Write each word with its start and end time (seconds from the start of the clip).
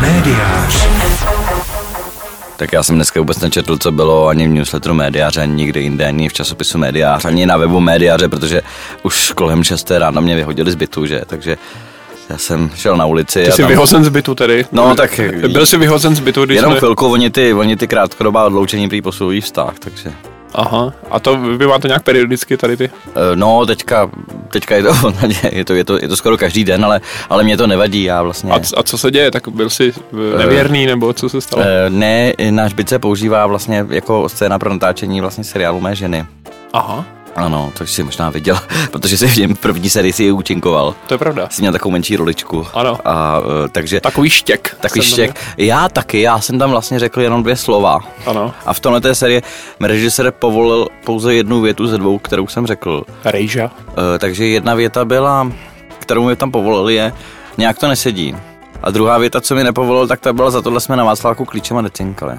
Médiář. 0.00 0.88
Tak 2.56 2.72
já 2.72 2.82
jsem 2.82 2.94
dneska 2.96 3.20
vůbec 3.20 3.40
nečetl, 3.40 3.78
co 3.78 3.92
bylo 3.92 4.28
ani 4.28 4.48
v 4.48 4.50
newsletteru 4.50 4.94
médiáře, 4.94 5.40
ani 5.42 5.54
nikde 5.54 5.80
jinde, 5.80 6.06
ani 6.06 6.28
v 6.28 6.32
časopisu 6.32 6.78
médiář, 6.78 7.24
ani 7.24 7.46
na 7.46 7.56
webu 7.56 7.80
médiáře, 7.80 8.28
protože 8.28 8.62
už 9.02 9.32
kolem 9.32 9.64
6 9.64 9.90
ráno 9.90 10.20
mě 10.22 10.36
vyhodili 10.36 10.70
z 10.70 10.74
bytu, 10.74 11.06
že? 11.06 11.22
Takže 11.26 11.56
já 12.28 12.38
jsem 12.38 12.70
šel 12.74 12.96
na 12.96 13.06
ulici. 13.06 13.42
Ty 13.42 13.48
a 13.48 13.52
jsi 13.54 13.62
tam... 13.62 13.68
vyhozen 13.70 14.04
z 14.04 14.08
bytu 14.08 14.34
tedy. 14.34 14.66
No, 14.72 14.94
tak- 14.94 15.20
Byl 15.52 15.66
jsi 15.66 15.76
vyhozen 15.76 16.16
z 16.16 16.20
bytu, 16.20 16.44
když 16.44 16.56
Jenom 16.56 16.72
jsme... 16.72 16.78
chvilku, 16.78 17.06
oni 17.12 17.30
ty, 17.30 17.54
oni 17.54 17.76
ty 17.76 17.86
krátkodobá 17.88 18.44
odloučení 18.44 18.88
prý 18.88 19.02
posilují 19.02 19.40
vztah, 19.40 19.78
takže... 19.78 20.12
Aha. 20.54 20.92
A 21.10 21.20
to 21.20 21.36
vy 21.36 21.66
máte 21.66 21.88
nějak 21.88 22.02
periodicky 22.02 22.56
tady 22.56 22.76
ty? 22.76 22.90
Eh, 23.06 23.36
No, 23.36 23.66
teďka, 23.66 24.10
teďka 24.48 24.76
je 24.76 24.82
to, 24.82 24.92
je 25.52 25.64
to, 25.64 25.74
je 25.74 25.84
to, 25.84 25.98
je 26.02 26.08
to 26.08 26.16
skoro 26.16 26.36
každý 26.36 26.64
den, 26.64 26.84
ale, 26.84 27.00
ale 27.30 27.44
mě 27.44 27.56
to 27.56 27.66
nevadí, 27.66 28.02
já 28.04 28.22
vlastně... 28.22 28.52
A, 28.52 28.60
a 28.76 28.82
co 28.82 28.98
se 28.98 29.10
děje? 29.10 29.30
Tak 29.30 29.48
byl 29.48 29.70
jsi 29.70 29.92
eh, 30.34 30.38
nevěrný, 30.38 30.86
nebo 30.86 31.12
co 31.12 31.28
se 31.28 31.40
stalo? 31.40 31.62
Eh, 31.66 31.90
Ne, 31.90 32.32
náš 32.50 32.72
byt 32.72 32.88
se 32.88 32.98
používá 32.98 33.46
vlastně 33.46 33.86
jako 33.88 34.28
scéna 34.28 34.58
pro 34.58 34.70
natáčení 34.72 35.20
vlastně 35.20 35.44
seriálu 35.44 35.80
Mé 35.80 35.94
ženy. 35.94 36.26
Aha, 36.72 37.04
Ano, 37.36 37.72
to 37.78 37.86
jsi 37.86 38.02
možná 38.02 38.30
viděl, 38.30 38.58
protože 38.90 39.18
jsi 39.18 39.26
v 39.26 39.36
něm 39.36 39.56
první 39.56 39.90
sérii 39.90 40.12
si 40.12 40.22
ji 40.24 40.32
účinkoval. 40.32 40.94
to 41.06 41.14
je 41.14 41.18
pravda. 41.18 41.48
Jsi 41.50 41.62
měl 41.62 41.72
takovou 41.72 41.92
menší 41.92 42.16
roličku. 42.16 42.66
Ano. 42.74 42.98
A 43.04 43.40
eh, 43.64 43.68
takže... 43.68 44.00
Takový 44.00 44.30
štěk. 44.30 44.76
Takový 44.80 45.02
štěk. 45.04 45.40
Já 45.56 45.88
taky, 45.88 46.20
já 46.20 46.40
jsem 46.40 46.58
tam 46.58 46.70
vlastně 46.70 46.98
řekl 46.98 47.20
jenom 47.20 47.42
dvě 47.42 47.56
slova. 47.56 47.98
Ano. 48.26 48.54
A 48.66 48.72
v 48.72 48.80
tomhle 48.80 49.00
té 49.00 49.14
sérii 49.14 49.42
mi 49.80 49.88
režisér 49.88 50.32
povolil 50.38 50.88
pouze 51.04 51.34
jednu 51.34 51.60
větu 51.60 51.86
ze 51.86 51.98
dvou, 51.98 52.18
kterou 52.18 52.46
jsem 52.46 52.66
řekl. 52.66 53.02
Rejža. 53.24 53.70
Eh, 53.90 54.18
takže 54.18 54.46
jedna 54.46 54.74
věta 54.74 55.04
byla, 55.04 55.52
kterou 55.98 56.26
mi 56.26 56.36
tam 56.36 56.50
povolili, 56.50 56.94
je 56.94 57.12
nějak 57.58 57.78
to 57.78 57.88
nesedí. 57.88 58.36
A 58.82 58.90
druhá 58.90 59.18
věta, 59.18 59.40
co 59.40 59.54
mi 59.54 59.64
nepovolil, 59.64 60.06
tak 60.06 60.20
ta 60.20 60.32
byla 60.32 60.50
za 60.50 60.62
tohle 60.62 60.80
jsme 60.80 60.96
na 60.96 61.04
Václavku 61.04 61.44
klíčem 61.44 61.76
a 61.76 61.82
necinkali. 61.82 62.38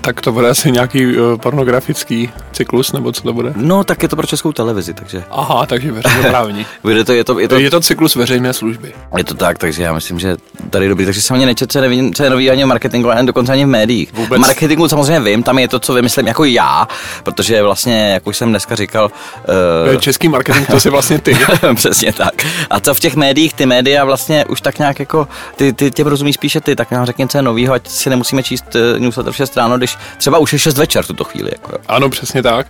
Tak 0.00 0.20
to 0.20 0.32
bude 0.32 0.48
asi 0.48 0.72
nějaký 0.72 1.06
uh, 1.18 1.36
pornografický 1.36 2.30
cyklus, 2.52 2.92
nebo 2.92 3.12
co 3.12 3.22
to 3.22 3.32
bude? 3.32 3.52
No, 3.56 3.84
tak 3.84 4.02
je 4.02 4.08
to 4.08 4.16
pro 4.16 4.26
českou 4.26 4.52
televizi, 4.52 4.94
takže 4.94 5.24
Aha, 5.30 5.66
takže 5.66 5.92
veřejnoprávní. 5.92 6.66
bude 6.82 7.04
to, 7.04 7.12
je 7.12 7.24
to, 7.24 7.38
je 7.38 7.48
to, 7.48 7.58
je 7.58 7.70
to 7.70 7.80
cyklus 7.80 8.14
veřejné 8.14 8.52
služby. 8.52 8.92
je 9.16 9.24
to 9.24 9.34
tak, 9.34 9.58
takže 9.58 9.82
já 9.82 9.92
myslím, 9.92 10.18
že 10.18 10.36
tady 10.70 10.84
je 10.84 10.88
dobrý. 10.88 11.04
Takže 11.04 11.22
jsem 11.22 11.36
ani 11.36 11.46
nečetl, 11.46 11.72
co 11.72 11.80
nevím, 11.80 12.14
co 12.14 12.24
je 12.24 12.30
nový 12.30 12.50
ani 12.50 12.64
v 12.64 12.66
marketingu, 12.66 13.10
ani 13.10 13.26
dokonce 13.26 13.52
ani 13.52 13.64
v 13.64 13.68
médiích. 13.68 14.12
Vůbec. 14.12 14.38
V 14.38 14.40
marketingu 14.40 14.88
samozřejmě 14.88 15.20
vím, 15.20 15.42
tam 15.42 15.58
je 15.58 15.68
to, 15.68 15.78
co 15.80 15.94
vymyslím 15.94 16.26
jako 16.26 16.44
já, 16.44 16.88
protože 17.22 17.62
vlastně, 17.62 18.10
jak 18.12 18.26
už 18.26 18.36
jsem 18.36 18.48
dneska 18.48 18.76
říkal, 18.76 19.10
Uh, 19.90 19.96
Český 19.96 20.28
marketing, 20.28 20.66
to 20.66 20.80
jsi 20.80 20.90
vlastně 20.90 21.18
ty. 21.18 21.36
Přesně 21.74 22.12
tak. 22.12 22.46
A 22.70 22.80
co 22.80 22.94
v 22.94 23.00
těch 23.00 23.16
médiích, 23.16 23.54
ty 23.54 23.66
média 23.66 24.04
vlastně 24.04 24.44
už 24.44 24.60
tak 24.60 24.78
nějak 24.78 24.98
jako, 25.00 25.28
ty, 25.56 25.72
ty 25.72 25.90
těm 25.90 26.06
rozumíš 26.06 26.34
spíše 26.34 26.60
ty, 26.60 26.76
tak 26.76 26.90
nám 26.90 27.06
řekni, 27.06 27.28
co 27.28 27.38
je 27.38 27.42
novýho, 27.42 27.74
ať 27.74 27.88
si 27.88 28.10
nemusíme 28.10 28.42
číst 28.42 28.64
uh, 28.74 29.00
newsletter 29.00 29.32
v 29.32 29.36
6 29.36 29.56
ráno, 29.56 29.76
když 29.90 30.18
třeba 30.18 30.38
už 30.38 30.52
je 30.52 30.58
6 30.58 30.78
večer 30.78 31.04
v 31.04 31.06
tuto 31.06 31.24
chvíli. 31.24 31.50
Jako. 31.52 31.78
Ano, 31.88 32.10
přesně 32.10 32.42
tak. 32.42 32.66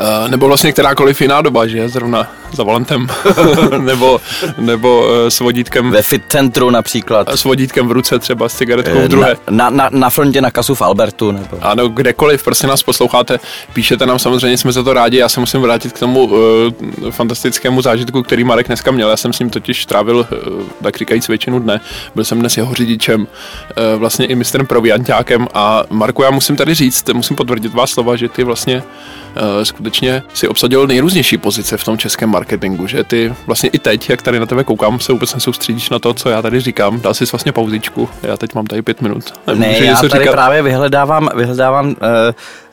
Uh, 0.00 0.30
nebo 0.30 0.46
vlastně 0.46 0.72
kterákoliv 0.72 1.20
jiná 1.20 1.42
doba, 1.42 1.66
že? 1.66 1.88
Zrovna 1.88 2.26
za 2.52 2.62
volantem. 2.62 3.06
nebo 3.78 4.20
nebo 4.58 5.00
uh, 5.00 5.28
s 5.28 5.40
vodítkem 5.40 5.90
Ve 5.90 6.02
fit 6.02 6.22
centru 6.28 6.70
například. 6.70 7.28
s 7.28 7.44
vodítkem 7.44 7.88
v 7.88 7.92
ruce 7.92 8.18
třeba, 8.18 8.48
s 8.48 8.54
cigaretkou 8.54 8.98
v 8.98 9.04
eh, 9.04 9.08
druhé. 9.08 9.36
Na, 9.50 9.70
na, 9.70 9.88
na, 9.92 10.10
frontě 10.10 10.40
na 10.40 10.50
kasu 10.50 10.74
v 10.74 10.82
Albertu. 10.82 11.32
Nebo... 11.32 11.58
Ano, 11.60 11.88
kdekoliv, 11.88 12.44
prostě 12.44 12.66
nás 12.66 12.82
posloucháte, 12.82 13.40
píšete 13.72 14.06
nám, 14.06 14.18
samozřejmě 14.18 14.58
jsme 14.58 14.72
za 14.72 14.82
to 14.82 14.92
rádi. 14.92 15.16
Já 15.16 15.28
se 15.28 15.40
musím 15.40 15.60
vrátit 15.60 15.92
k 15.92 15.98
tomu 15.98 16.24
uh, 16.24 17.10
fantastickému 17.10 17.82
zážitku, 17.82 18.22
který 18.22 18.44
Marek 18.44 18.66
dneska 18.66 18.90
měl. 18.90 19.10
Já 19.10 19.16
jsem 19.16 19.32
s 19.32 19.38
ním 19.38 19.50
totiž 19.50 19.86
trávil, 19.86 20.16
uh, 20.16 20.62
tak 20.82 20.96
říkajíc, 20.96 21.28
většinu 21.28 21.58
dne. 21.58 21.80
Byl 22.14 22.24
jsem 22.24 22.40
dnes 22.40 22.56
jeho 22.56 22.74
řidičem, 22.74 23.20
uh, 23.20 23.98
vlastně 23.98 24.26
i 24.26 24.34
mistrem 24.34 24.66
proviantákem. 24.66 25.48
A 25.54 25.84
Marku, 25.90 26.22
já 26.22 26.30
musím 26.30 26.55
tady 26.56 26.74
říct, 26.74 27.08
musím 27.12 27.36
potvrdit 27.36 27.74
vás 27.74 27.90
slova, 27.90 28.16
že 28.16 28.28
ty 28.28 28.44
vlastně 28.44 28.76
uh, 28.76 29.42
skutečně 29.62 30.22
si 30.34 30.48
obsadil 30.48 30.86
nejrůznější 30.86 31.38
pozice 31.38 31.76
v 31.76 31.84
tom 31.84 31.98
českém 31.98 32.30
marketingu, 32.30 32.86
že 32.86 33.04
ty 33.04 33.34
vlastně 33.46 33.70
i 33.72 33.78
teď, 33.78 34.10
jak 34.10 34.22
tady 34.22 34.40
na 34.40 34.46
tebe 34.46 34.64
koukám, 34.64 35.00
se 35.00 35.12
vůbec 35.12 35.34
nesoustředíš 35.34 35.90
na 35.90 35.98
to, 35.98 36.14
co 36.14 36.28
já 36.28 36.42
tady 36.42 36.60
říkám. 36.60 37.00
Dal 37.00 37.14
jsi 37.14 37.24
vlastně 37.24 37.52
pauzičku. 37.52 38.08
Já 38.22 38.36
teď 38.36 38.54
mám 38.54 38.66
tady 38.66 38.82
pět 38.82 39.02
minut. 39.02 39.34
Ne, 39.46 39.54
Nemůžu 39.54 39.84
já 39.84 39.90
něco 39.90 40.08
tady 40.08 40.22
říkat. 40.24 40.32
právě 40.32 40.62
vyhledávám, 40.62 41.28
vyhledávám 41.34 41.86
uh, 41.88 41.94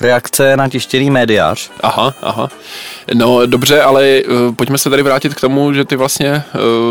reakce 0.01 0.57
na 0.57 0.69
tištěný 0.69 1.09
médiář. 1.09 1.71
Aha, 1.81 2.13
aha. 2.21 2.49
No 3.13 3.45
dobře, 3.45 3.81
ale 3.81 4.21
uh, 4.21 4.55
pojďme 4.55 4.77
se 4.77 4.89
tady 4.89 5.03
vrátit 5.03 5.33
k 5.33 5.41
tomu, 5.41 5.73
že 5.73 5.85
ty 5.85 5.95
vlastně 5.95 6.43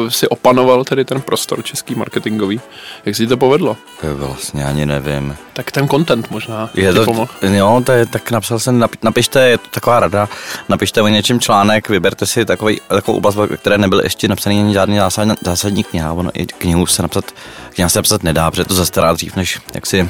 uh, 0.02 0.08
si 0.08 0.28
opanoval 0.28 0.84
tedy 0.84 1.04
ten 1.04 1.20
prostor 1.20 1.62
český 1.64 1.94
marketingový. 1.94 2.60
Jak 3.04 3.16
si 3.16 3.26
to 3.26 3.36
povedlo? 3.36 3.76
To 4.00 4.16
vlastně 4.16 4.64
ani 4.64 4.86
nevím. 4.86 5.36
Tak 5.52 5.72
ten 5.72 5.88
content 5.88 6.30
možná 6.30 6.70
Je 6.82 6.92
to, 6.92 7.04
pomohl. 7.04 7.30
jo, 7.42 7.82
to 7.86 7.92
je, 7.92 8.06
tak 8.06 8.30
napsal 8.30 8.58
jsem, 8.58 8.80
napi- 8.80 8.98
napište, 9.02 9.48
je 9.48 9.58
to 9.58 9.68
taková 9.70 10.00
rada, 10.00 10.28
napište 10.68 11.02
o 11.02 11.08
něčem 11.08 11.40
článek, 11.40 11.88
vyberte 11.88 12.26
si 12.26 12.44
takový, 12.44 12.80
takovou 12.88 13.18
oblast, 13.18 13.34
ve 13.34 13.56
které 13.56 13.78
nebyl 13.78 14.00
ještě 14.00 14.28
napsaný 14.28 14.60
ani 14.60 14.72
žádný 14.72 14.96
zásadní, 14.96 15.34
zásadní 15.44 15.84
kniha, 15.84 16.12
ono 16.12 16.30
i 16.34 16.46
knihu 16.46 16.86
se 16.86 17.02
napsat, 17.02 17.24
kniha 17.74 17.88
se 17.88 17.98
napsat 17.98 18.22
nedá, 18.22 18.50
protože 18.50 18.64
to 18.64 18.74
zastará 18.74 19.12
dřív, 19.12 19.36
než 19.36 19.60
jak 19.74 19.86
si 19.86 20.02
uh, 20.02 20.08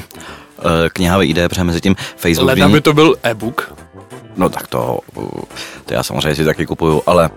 kniha 0.93 1.17
vyjde, 1.17 1.49
protože 1.49 1.63
mezi 1.63 1.81
tím 1.81 1.95
Facebook, 2.15 2.47
Leda 2.47 2.69
by 2.69 2.81
to 2.81 2.93
byl 2.93 3.15
e-book. 3.23 3.73
no 4.37 4.49
tak 4.49 4.67
to, 4.67 4.99
to 5.85 5.93
já 5.93 6.03
samozřejmě 6.03 6.35
si 6.35 6.45
taky 6.45 6.65
kupuju, 6.65 7.03
ale 7.05 7.29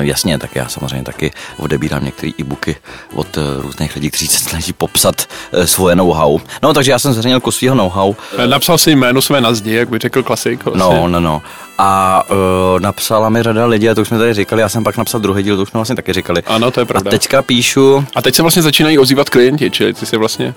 jasně, 0.00 0.38
tak 0.38 0.56
já 0.56 0.68
samozřejmě 0.68 1.02
taky 1.02 1.30
odebírám 1.58 2.04
některé 2.04 2.32
e-booky 2.40 2.76
od 3.14 3.36
uh, 3.36 3.42
různých 3.62 3.94
lidí, 3.94 4.10
kteří 4.10 4.26
se 4.26 4.38
snaží 4.38 4.72
popsat 4.72 5.26
uh, 5.52 5.64
svoje 5.64 5.96
know-how. 5.96 6.38
No, 6.62 6.74
takže 6.74 6.90
já 6.90 6.98
jsem 6.98 7.12
zřejmě 7.12 7.40
kus 7.40 7.56
svého 7.56 7.74
know-how 7.74 8.14
Eh, 8.38 8.46
Napsal 8.46 8.78
si 8.78 8.90
jméno 8.90 9.22
své 9.22 9.40
na 9.40 9.54
zdi, 9.54 9.74
jak 9.74 9.88
by 9.88 9.98
řekl 9.98 10.22
klasik. 10.22 10.64
Vlastně. 10.64 10.96
No, 11.00 11.08
no, 11.08 11.20
no. 11.20 11.42
A 11.78 12.22
uh, 12.30 12.36
napsala 12.80 13.28
mi 13.28 13.42
řada 13.42 13.66
lidí, 13.66 13.88
a 13.90 13.94
to 13.94 14.00
už 14.00 14.08
jsme 14.08 14.18
tady 14.18 14.34
říkali, 14.34 14.62
já 14.62 14.68
jsem 14.68 14.84
pak 14.84 14.96
napsal 14.96 15.20
druhý 15.20 15.42
díl, 15.42 15.56
to 15.56 15.62
už 15.62 15.68
jsme 15.68 15.78
vlastně 15.78 15.96
taky 15.96 16.12
říkali. 16.12 16.42
Ano, 16.46 16.70
to 16.70 16.80
je 16.80 16.82
A 16.82 16.86
pravda. 16.86 17.10
teďka 17.10 17.42
píšu, 17.42 18.04
A 18.14 18.22
teď 18.22 18.34
se 18.34 18.42
vlastně 18.42 18.62
začínají 18.62 18.98
ozývat 18.98 19.30
klienti, 19.30 19.70
čili 19.70 19.94
ty 19.94 20.06
si 20.06 20.16
vlastně, 20.16 20.54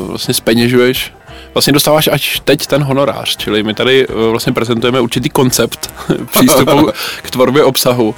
uh, 0.00 0.08
vlastně 0.08 0.34
speněžuješ, 0.34 1.12
vlastně 1.54 1.72
dostáváš 1.72 2.08
až 2.12 2.40
teď 2.44 2.66
ten 2.66 2.82
honorář, 2.82 3.36
čili 3.36 3.62
my 3.62 3.74
tady 3.74 4.08
uh, 4.08 4.30
vlastně 4.30 4.52
prezentujeme 4.52 5.00
určitý 5.00 5.28
koncept 5.28 5.92
přístupu 6.32 6.90
k 7.22 7.30
tvorbě 7.30 7.64
obsahu. 7.64 8.08
Uh, 8.08 8.14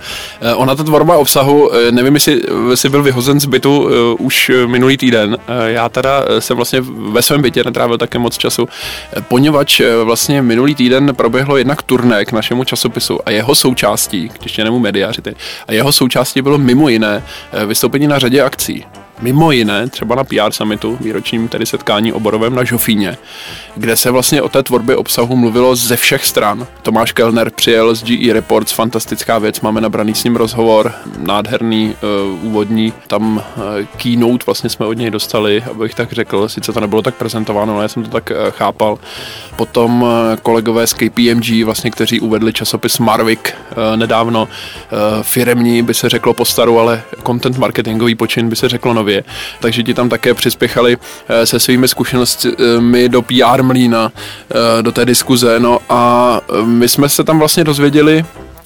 ona 0.55 0.75
ta 0.75 0.85
tvorba 0.85 1.17
obsahu, 1.17 1.69
uh, 1.69 1.75
nevím, 1.91 2.15
jestli 2.15 2.43
jsi 2.75 2.89
byl 2.89 3.03
vyhozen 3.03 3.41
z 3.41 3.45
bytu 3.45 3.89
už 4.19 4.51
minulý 4.67 4.97
týden, 4.97 5.37
já 5.67 5.89
teda 5.89 6.25
jsem 6.39 6.57
vlastně 6.57 6.81
ve 6.87 7.23
svém 7.23 7.43
bytě 7.43 7.65
netrávil 7.65 7.99
také 7.99 8.19
moc 8.19 8.39
času, 8.39 8.69
poněvadž 9.29 9.81
vlastně 10.05 10.43
minulý 10.43 10.75
týden 10.75 11.15
proběhlo 11.15 11.57
jednak 11.57 11.83
turné 11.83 12.25
k 12.25 12.33
našemu 12.33 12.65
časopisu 12.65 13.19
a 13.27 13.31
jeho 13.31 13.55
součástí, 13.55 14.31
když 14.41 14.57
nemu 14.57 14.79
mediáři, 14.79 15.23
a 15.69 15.73
jeho 15.73 15.93
součástí 15.93 16.43
bylo 16.43 16.59
mimo 16.59 16.89
jiné 16.89 17.23
vystoupení 17.67 18.07
na 18.07 18.19
řadě 18.19 18.43
akcí. 18.43 18.85
Mimo 19.23 19.53
jiné, 19.53 19.89
třeba 19.89 20.15
na 20.15 20.25
PR 20.25 20.51
summitu, 20.51 20.99
výročním 21.01 21.49
tedy 21.49 21.67
setkání 21.67 22.13
oborovém 22.13 22.55
na 22.55 22.65
Žofíně, 22.65 23.17
kde 23.77 23.97
se 23.97 24.11
vlastně 24.11 24.43
o 24.43 24.49
té 24.49 24.63
tvorbě 24.63 24.97
obsahu 24.97 25.37
mluvilo 25.37 25.77
ze 25.77 25.97
všech 25.97 26.27
stran. 26.27 26.67
Tomáš 26.83 27.13
Kellner 27.13 27.51
přijel 27.51 27.95
z 27.95 28.05
GE 28.05 28.33
Reports, 28.33 28.73
fantastická 28.73 29.39
věc, 29.39 29.61
máme 29.61 29.81
nabraný 29.81 30.15
s 30.15 30.25
ním 30.25 30.37
rozhovor, 30.37 30.93
nádherný 31.19 31.95
uh, 32.33 32.45
úvodní, 32.45 32.93
tam 33.07 33.37
uh, 33.37 33.63
keynote 33.97 34.45
vlastně 34.47 34.71
jsme 34.71 34.87
od 34.87 34.93
něj 34.93 35.11
dostali, 35.11 35.63
abych 35.71 35.95
tak 35.95 36.13
řekl, 36.13 36.49
sice 36.49 36.73
to 36.73 36.81
nebylo 36.81 37.03
tak 37.03 37.15
prezentováno, 37.15 37.75
ale 37.75 37.85
já 37.85 37.89
jsem 37.89 38.03
to 38.03 38.11
tak 38.11 38.31
uh, 38.31 38.51
chápal. 38.51 38.99
Potom 39.57 40.03
uh, 40.03 40.09
kolegové 40.43 40.87
z 40.87 40.95
KPMG, 40.95 41.65
vlastně, 41.65 41.91
kteří 41.91 42.21
uvedli 42.21 42.53
časopis 42.53 42.99
Marvik 42.99 43.55
uh, 43.71 43.97
nedávno, 43.97 44.43
uh, 44.43 44.99
firemní 45.23 45.83
by 45.83 45.95
se 45.95 46.09
řeklo 46.09 46.35
po 46.35 46.45
staru, 46.45 46.79
ale 46.79 47.03
content 47.27 47.59
marketingový 47.59 48.15
počin 48.15 48.49
by 48.49 48.57
se 48.57 48.69
řeklo 48.69 48.95
nově. 48.95 49.12
Takže 49.61 49.83
ti 49.83 49.95
tam 49.95 50.09
také 50.09 50.35
přispěchali 50.35 50.97
eh, 51.29 51.47
se 51.47 51.61
svými 51.61 51.89
zkušenostmi 51.89 53.09
do 53.09 53.23
PR 53.23 53.63
mlína, 53.63 54.13
eh, 54.51 54.83
do 54.83 54.93
té 54.93 55.05
diskuze. 55.05 55.61
No 55.61 55.79
a 55.89 56.41
eh, 56.41 56.67
my 56.67 56.89
jsme 56.89 57.09
se 57.09 57.25
tam 57.25 57.39
vlastně 57.39 57.65
dozvěděli, 57.65 58.25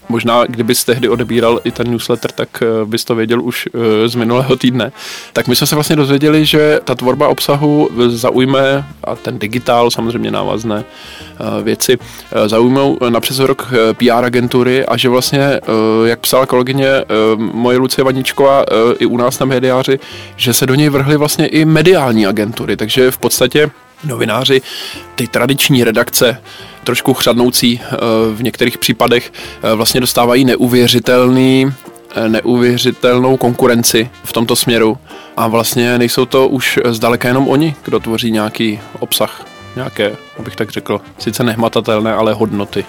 Možná, 0.09 0.45
kdybys 0.45 0.85
tehdy 0.85 1.09
odebíral 1.09 1.61
i 1.65 1.71
ten 1.71 1.91
newsletter, 1.91 2.33
tak 2.33 2.63
eh, 2.63 2.85
bys 2.85 3.05
to 3.05 3.15
věděl 3.15 3.43
už 3.43 3.69
eh, 3.75 4.09
z 4.09 4.15
minulého 4.15 4.57
týdne. 4.57 4.93
Tak 5.33 5.49
my 5.49 5.57
jsme 5.57 5.67
se 5.67 5.75
vlastně 5.75 5.97
dozvěděli, 5.97 6.47
že 6.47 6.81
ta 6.85 6.95
tvorba 6.95 7.29
obsahu 7.29 7.91
zaujme, 8.09 8.85
a 9.05 9.17
ten 9.17 9.39
digitál, 9.39 9.91
samozřejmě 9.91 10.31
návazné 10.31 10.85
eh, 10.85 11.63
věci, 11.63 11.99
eh, 12.33 12.49
zaujmou 12.49 12.99
na 13.09 13.21
přes 13.21 13.39
rok 13.39 13.69
eh, 13.73 13.95
PR 13.95 14.25
agentury 14.25 14.87
a 14.87 14.97
že 14.97 15.09
vlastně, 15.09 15.41
eh, 15.41 15.61
jak 16.05 16.21
psala 16.21 16.47
kolegyně 16.47 16.87
eh, 16.89 17.05
moje 17.37 17.79
Lucie 17.79 18.05
Vaničková 18.05 18.63
eh, 18.63 18.95
i 18.99 19.07
u 19.07 19.17
nás 19.17 19.39
na 19.39 19.47
médiáři, 19.47 19.99
že 20.37 20.53
se 20.53 20.67
do 20.67 20.75
něj 20.75 20.89
vrhly 20.89 21.17
vlastně 21.17 21.47
i 21.47 21.65
mediální 21.65 22.27
agentury, 22.27 22.77
takže 22.77 23.11
v 23.11 23.19
podstatě 23.19 23.71
novináři, 24.05 24.63
ty 25.15 25.27
tradiční 25.27 25.85
redakce, 25.85 26.43
trošku 26.87 27.15
chřadnoucí 27.15 27.81
eh, 27.83 27.97
v 28.35 28.43
některých 28.43 28.79
případech, 28.79 29.33
eh, 29.63 29.75
vlastně 29.75 30.01
dostávají 30.01 30.45
neuvěřitelný 30.45 31.73
eh, 32.15 32.29
neuvěřitelnou 32.29 33.37
konkurenci 33.37 34.11
v 34.25 34.33
tomto 34.33 34.57
směru 34.57 34.99
a 35.37 35.49
vlastně 35.49 35.99
nejsou 35.99 36.25
to 36.25 36.49
už 36.49 36.79
zdaleka 36.85 37.29
jenom 37.29 37.49
oni, 37.49 37.75
kdo 37.85 38.01
tvoří 38.01 38.31
nějaký 38.31 38.81
obsah, 38.99 39.47
nějaké, 39.77 40.17
abych 40.39 40.57
tak 40.57 40.71
řekl, 40.71 41.01
sice 41.19 41.45
nehmatatelné, 41.45 42.15
ale 42.15 42.33
hodnoty. 42.33 42.85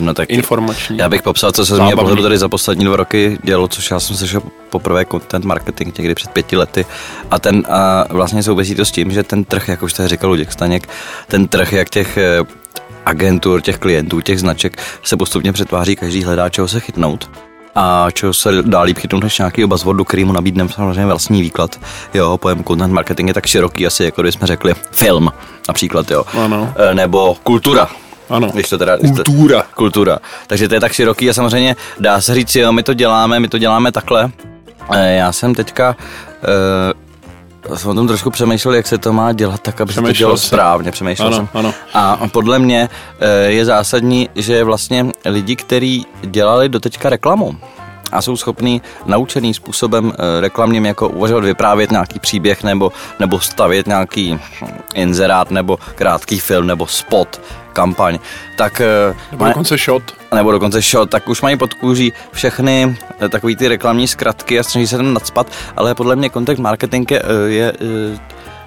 No 0.00 0.14
tak 0.14 0.30
informační. 0.30 0.98
Já 0.98 1.08
bych 1.08 1.22
popsal, 1.22 1.52
co 1.52 1.66
se 1.66 1.76
z 1.76 1.80
mě 1.80 1.96
pohledu 1.96 2.22
tady 2.22 2.38
za 2.38 2.48
poslední 2.48 2.84
dva 2.84 2.96
roky 2.96 3.38
dělo, 3.42 3.68
což 3.68 3.90
já 3.90 4.00
jsem 4.00 4.16
slyšel 4.16 4.42
poprvé 4.70 5.04
content 5.04 5.44
marketing 5.44 5.98
někdy 5.98 6.14
před 6.14 6.30
pěti 6.30 6.56
lety. 6.56 6.86
A 7.30 7.38
ten 7.38 7.62
a 7.68 8.04
vlastně 8.10 8.42
souvisí 8.42 8.74
to 8.74 8.84
s 8.84 8.90
tím, 8.90 9.10
že 9.10 9.22
ten 9.22 9.44
trh, 9.44 9.68
jak 9.68 9.82
už 9.82 9.92
tady 9.92 10.08
říkal 10.08 10.30
Luděk 10.30 10.52
Staněk, 10.52 10.88
ten 11.28 11.48
trh, 11.48 11.72
jak 11.72 11.90
těch 11.90 12.18
agentur, 13.06 13.60
těch 13.60 13.78
klientů, 13.78 14.20
těch 14.20 14.40
značek 14.40 14.78
se 15.02 15.16
postupně 15.16 15.52
přetváří, 15.52 15.96
každý 15.96 16.24
hledá 16.24 16.48
čeho 16.48 16.68
se 16.68 16.80
chytnout 16.80 17.30
a 17.74 18.10
čeho 18.10 18.34
se 18.34 18.62
dá 18.62 18.82
líp 18.82 18.98
chytnout 18.98 19.22
než 19.24 19.38
nějaký 19.38 19.64
buzzwordu, 19.64 20.04
který 20.04 20.24
mu 20.24 20.32
nabídne 20.32 20.68
samozřejmě 20.68 21.06
vlastní 21.06 21.42
výklad. 21.42 21.80
Jo, 22.14 22.38
pojem 22.38 22.64
content 22.64 22.92
marketing 22.92 23.28
je 23.28 23.34
tak 23.34 23.46
široký 23.46 23.86
asi, 23.86 24.04
jako 24.04 24.22
když 24.22 24.34
jsme 24.34 24.46
řekli 24.46 24.74
film 24.90 25.32
například, 25.68 26.10
jo. 26.10 26.24
Ano. 26.44 26.74
E, 26.90 26.94
nebo 26.94 27.36
kultura, 27.42 27.88
ano. 28.30 28.50
Když 28.54 28.68
to 28.68 28.78
teda, 28.78 28.96
kultura. 28.96 29.62
To, 29.62 29.68
kultura. 29.74 30.18
Takže 30.46 30.68
to 30.68 30.74
je 30.74 30.80
tak 30.80 30.92
široký 30.92 31.30
a 31.30 31.32
samozřejmě 31.32 31.76
dá 32.00 32.20
se 32.20 32.34
říct, 32.34 32.56
jo, 32.56 32.72
my 32.72 32.82
to 32.82 32.94
děláme, 32.94 33.40
my 33.40 33.48
to 33.48 33.58
děláme 33.58 33.92
takhle. 33.92 34.30
E, 34.90 35.14
já 35.14 35.32
jsem 35.32 35.54
teďka 35.54 35.96
e, 36.42 37.07
jsem 37.74 37.90
o 37.90 37.94
tom 37.94 38.06
trošku 38.06 38.30
přemýšlel, 38.30 38.74
jak 38.74 38.86
se 38.86 38.98
to 38.98 39.12
má 39.12 39.32
dělat 39.32 39.60
tak, 39.60 39.80
aby 39.80 39.92
se 39.92 40.02
to 40.02 40.12
dělalo 40.12 40.36
správně. 40.36 40.90
Přemýšlel 40.90 41.28
ano, 41.28 41.36
jsem. 41.36 41.48
Ano. 41.54 41.74
A 41.94 42.20
podle 42.32 42.58
mě 42.58 42.88
je 43.46 43.64
zásadní, 43.64 44.28
že 44.34 44.64
vlastně 44.64 45.06
lidi, 45.24 45.56
kteří 45.56 46.06
dělali 46.22 46.68
doteďka 46.68 47.08
reklamu, 47.08 47.56
a 48.12 48.22
jsou 48.22 48.36
schopní 48.36 48.82
naučeným 49.06 49.54
způsobem 49.54 50.12
reklamním 50.40 50.86
jako 50.86 51.08
uvažovat, 51.08 51.44
vyprávět 51.44 51.90
nějaký 51.90 52.18
příběh 52.18 52.62
nebo, 52.62 52.92
nebo 53.20 53.40
stavět 53.40 53.86
nějaký 53.86 54.38
inzerát 54.94 55.50
nebo 55.50 55.78
krátký 55.94 56.38
film 56.38 56.66
nebo 56.66 56.86
spot, 56.86 57.40
kampaň, 57.72 58.18
tak... 58.56 58.82
Nebo 59.30 59.44
maj, 59.44 59.50
dokonce 59.50 59.76
shot. 59.76 60.02
Nebo 60.34 60.52
dokonce 60.52 60.80
shot, 60.80 61.10
tak 61.10 61.28
už 61.28 61.42
mají 61.42 61.56
pod 61.56 61.74
kůží 61.74 62.12
všechny 62.32 62.96
takové 63.28 63.56
ty 63.56 63.68
reklamní 63.68 64.08
zkratky 64.08 64.58
a 64.58 64.62
snaží 64.62 64.86
se 64.86 64.96
tam 64.96 65.14
nadspat, 65.14 65.52
ale 65.76 65.94
podle 65.94 66.16
mě 66.16 66.30
content 66.30 66.58
marketing 66.58 67.10
je, 67.10 67.22
je, 67.46 67.72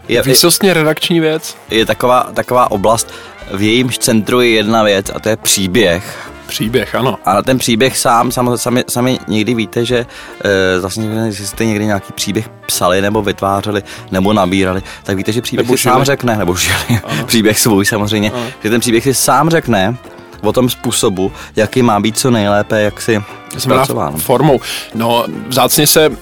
je 0.08 0.22
výsostně 0.22 0.74
redakční 0.74 1.20
věc. 1.20 1.58
Je 1.70 1.86
taková, 1.86 2.30
taková 2.34 2.72
oblast, 2.72 3.14
v 3.54 3.62
jejímž 3.62 3.98
centru 3.98 4.42
je 4.42 4.50
jedna 4.50 4.84
věc 4.84 5.12
a 5.16 5.20
to 5.20 5.30
je 5.30 5.38
příběh 5.38 6.31
Příběh, 6.52 6.96
ano. 6.96 7.18
A 7.26 7.42
ten 7.42 7.58
příběh 7.58 7.98
sám, 7.98 8.32
sami, 8.32 8.52
sami, 8.56 8.84
sami 8.90 9.20
někdy 9.28 9.54
víte, 9.54 9.86
že 9.86 10.06
e, 10.44 10.80
zase 10.80 11.02
jestli 11.02 11.48
jste 11.48 11.66
někdy 11.66 11.86
nějaký 11.86 12.14
příběh 12.14 12.50
psali 12.66 13.02
nebo 13.02 13.22
vytvářeli 13.22 13.84
nebo 14.12 14.34
nabírali, 14.34 14.84
tak 15.04 15.18
víte, 15.18 15.32
že 15.32 15.42
příběh 15.42 15.68
nebo 15.68 15.78
si 15.78 15.84
žili. 15.84 15.94
sám 15.94 16.04
řekne, 16.04 16.38
nebo 16.38 16.56
žili, 16.56 17.02
příběh 17.26 17.60
svůj 17.60 17.86
samozřejmě, 17.86 18.32
ano. 18.32 18.46
že 18.64 18.70
ten 18.70 18.80
příběh 18.80 19.04
si 19.04 19.14
sám 19.14 19.50
řekne, 19.50 19.98
o 20.42 20.54
tom 20.54 20.70
způsobu, 20.70 21.32
jaký 21.56 21.82
má 21.82 22.00
být 22.00 22.18
co 22.18 22.32
nejlépe, 22.32 22.82
jak 22.82 23.02
si 23.02 23.22
zpracován. 23.58 24.18
formou. 24.18 24.60
No, 24.96 25.26
vzácně 25.48 25.88
se 25.88 26.10
uh, 26.10 26.16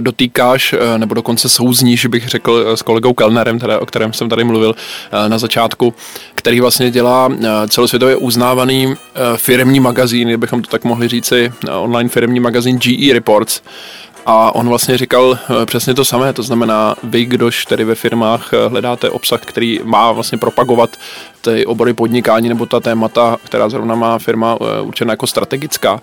dotýkáš, 0.00 0.72
uh, 0.72 0.98
nebo 0.98 1.14
dokonce 1.14 1.48
souzníš, 1.48 2.06
bych 2.06 2.28
řekl, 2.28 2.50
uh, 2.50 2.74
s 2.74 2.82
kolegou 2.82 3.12
Kellnerem, 3.12 3.58
teda, 3.58 3.78
o 3.80 3.86
kterém 3.86 4.12
jsem 4.12 4.28
tady 4.28 4.44
mluvil 4.44 4.74
na 5.28 5.38
začátku, 5.38 5.94
který 6.34 6.60
vlastně 6.60 6.90
dělá 6.90 7.28
celosvětově 7.68 8.16
uznávaný 8.16 8.94
firmní 9.36 9.80
magazín, 9.80 10.28
kdybychom 10.28 10.62
to 10.62 10.70
tak 10.70 10.84
mohli 10.84 11.08
říci, 11.08 11.52
online 11.70 12.08
firmní 12.08 12.40
magazín 12.40 12.78
GE 12.78 13.12
Reports, 13.12 13.62
a 14.26 14.54
on 14.54 14.68
vlastně 14.68 14.98
říkal 14.98 15.38
eh, 15.62 15.66
přesně 15.66 15.94
to 15.94 16.04
samé, 16.04 16.32
to 16.32 16.42
znamená, 16.42 16.94
vy, 17.02 17.24
kdož 17.24 17.64
tedy 17.64 17.84
ve 17.84 17.94
firmách 17.94 18.50
eh, 18.52 18.68
hledáte 18.68 19.10
obsah, 19.10 19.40
který 19.40 19.80
má 19.84 20.12
vlastně 20.12 20.38
propagovat 20.38 20.96
ty 21.40 21.66
obory 21.66 21.92
podnikání 21.92 22.48
nebo 22.48 22.66
ta 22.66 22.80
témata, 22.80 23.36
která 23.44 23.68
zrovna 23.68 23.94
má 23.94 24.18
firma 24.18 24.58
eh, 24.60 24.80
určená 24.80 25.12
jako 25.12 25.26
strategická, 25.26 26.00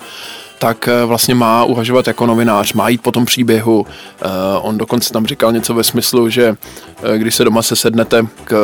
tak 0.59 0.87
eh, 0.87 1.05
vlastně 1.05 1.35
má 1.35 1.63
uvažovat 1.63 2.07
jako 2.07 2.25
novinář, 2.25 2.73
má 2.73 2.89
jít 2.89 3.01
po 3.01 3.11
tom 3.11 3.25
příběhu. 3.25 3.85
Eh, 4.21 4.25
on 4.61 4.77
dokonce 4.77 5.13
tam 5.13 5.25
říkal 5.25 5.51
něco 5.51 5.73
ve 5.73 5.83
smyslu, 5.83 6.29
že 6.29 6.55
eh, 7.03 7.17
když 7.17 7.35
se 7.35 7.43
doma 7.43 7.61
se 7.61 7.75
sednete 7.75 8.27
k 8.43 8.55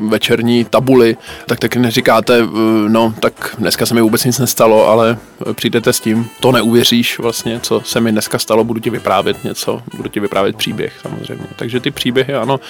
večerní 0.00 0.64
tabuli, 0.64 1.16
tak 1.46 1.58
taky 1.58 1.78
neříkáte, 1.78 2.48
no 2.88 3.14
tak 3.20 3.56
dneska 3.58 3.86
se 3.86 3.94
mi 3.94 4.00
vůbec 4.00 4.24
nic 4.24 4.38
nestalo, 4.38 4.88
ale 4.88 5.18
přijdete 5.52 5.92
s 5.92 6.00
tím, 6.00 6.28
to 6.40 6.52
neuvěříš 6.52 7.18
vlastně, 7.18 7.60
co 7.60 7.80
se 7.84 8.00
mi 8.00 8.12
dneska 8.12 8.38
stalo, 8.38 8.64
budu 8.64 8.80
ti 8.80 8.90
vyprávět 8.90 9.44
něco, 9.44 9.82
budu 9.96 10.08
ti 10.08 10.20
vyprávět 10.20 10.56
příběh 10.56 10.92
samozřejmě. 11.02 11.46
Takže 11.56 11.80
ty 11.80 11.90
příběhy, 11.90 12.34
ano, 12.34 12.60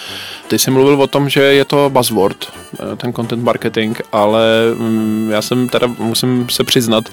ty 0.48 0.58
jsi 0.58 0.70
mluvil 0.70 1.02
o 1.02 1.06
tom, 1.06 1.28
že 1.28 1.40
je 1.42 1.64
to 1.64 1.90
buzzword, 1.90 2.52
ten 2.96 3.12
content 3.12 3.44
marketing, 3.44 3.98
ale 4.12 4.44
mm, 4.78 5.28
já 5.32 5.42
jsem 5.42 5.68
teda, 5.68 5.86
musím 5.98 6.48
se 6.48 6.64
přiznat, 6.64 7.04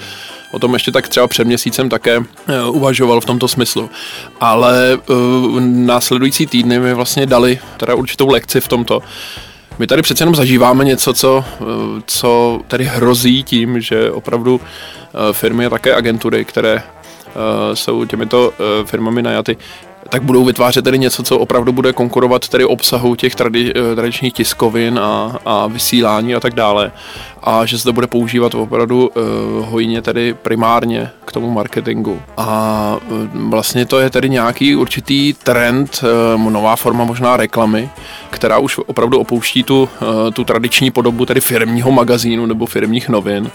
o 0.52 0.60
tom 0.60 0.74
ještě 0.74 0.92
tak 0.92 1.08
třeba 1.08 1.28
před 1.28 1.48
měsícem 1.48 1.90
také 1.90 2.18
eh, 2.48 2.64
uvažoval 2.64 3.22
v 3.22 3.26
tomto 3.26 3.48
smyslu. 3.48 3.90
Ale 4.40 5.00
uh, 5.10 5.60
následující 5.60 6.48
týdny 6.48 6.80
mi 6.80 6.94
vlastně 6.94 7.26
dali 7.26 7.60
teda 7.78 7.96
určitou 7.96 8.30
lekci 8.30 8.62
v 8.62 8.68
tomto. 8.68 9.02
My 9.80 9.88
tady 9.88 10.02
přece 10.02 10.22
jenom 10.22 10.36
zažíváme 10.36 10.86
něco, 10.86 11.14
co, 11.14 11.46
uh, 11.60 11.68
co 12.06 12.62
tady 12.68 12.84
hrozí 12.84 13.44
tím, 13.44 13.82
že 13.82 14.12
opravdu 14.12 14.62
firmy 15.32 15.66
a 15.66 15.70
také 15.70 15.96
agentury, 15.96 16.46
které 16.46 16.84
jsou 17.74 18.06
těmito 18.06 18.54
firmami 18.86 19.22
najaty, 19.22 19.58
tak 20.10 20.24
budou 20.24 20.46
vytvářet 20.46 20.86
tedy 20.86 21.00
něco, 21.00 21.24
co 21.24 21.40
opravdu 21.40 21.72
bude 21.72 21.94
konkurovat 21.94 22.48
tedy 22.48 22.66
obsahu 22.66 23.16
těch 23.16 23.36
tradi, 23.36 23.74
eh, 23.76 23.96
tradičních 23.96 24.34
tiskovin 24.34 25.00
a, 25.00 25.40
a 25.46 25.68
vysílání 25.68 26.36
a 26.36 26.40
tak 26.40 26.54
dále. 26.54 26.92
A 27.44 27.66
že 27.66 27.78
se 27.78 27.84
to 27.84 27.94
bude 27.94 28.08
používat 28.08 28.56
opravdu 28.56 29.08
uh, 29.08 29.66
hojně 29.66 30.02
tedy 30.02 30.34
primárně 30.34 31.10
k 31.26 31.32
tomu 31.32 31.52
marketingu. 31.52 32.22
A 32.38 32.98
uh, 33.12 33.50
vlastně 33.50 33.86
to 33.86 34.00
je 34.00 34.10
tedy 34.10 34.30
nějaký 34.30 34.76
určitý 34.76 35.34
trend, 35.34 36.04
uh, 36.36 36.52
nová 36.52 36.76
forma 36.76 37.04
možná 37.04 37.38
reklamy, 37.38 37.90
která 38.30 38.58
už 38.58 38.80
opravdu 38.86 39.20
opouští 39.20 39.64
tu, 39.64 39.82
uh, 39.84 40.32
tu 40.34 40.44
tradiční 40.44 40.92
podobu 40.92 41.26
tedy 41.26 41.42
firmního 41.42 41.92
magazínu 41.92 42.46
nebo 42.46 42.66
firmních 42.66 43.10
novin 43.10 43.52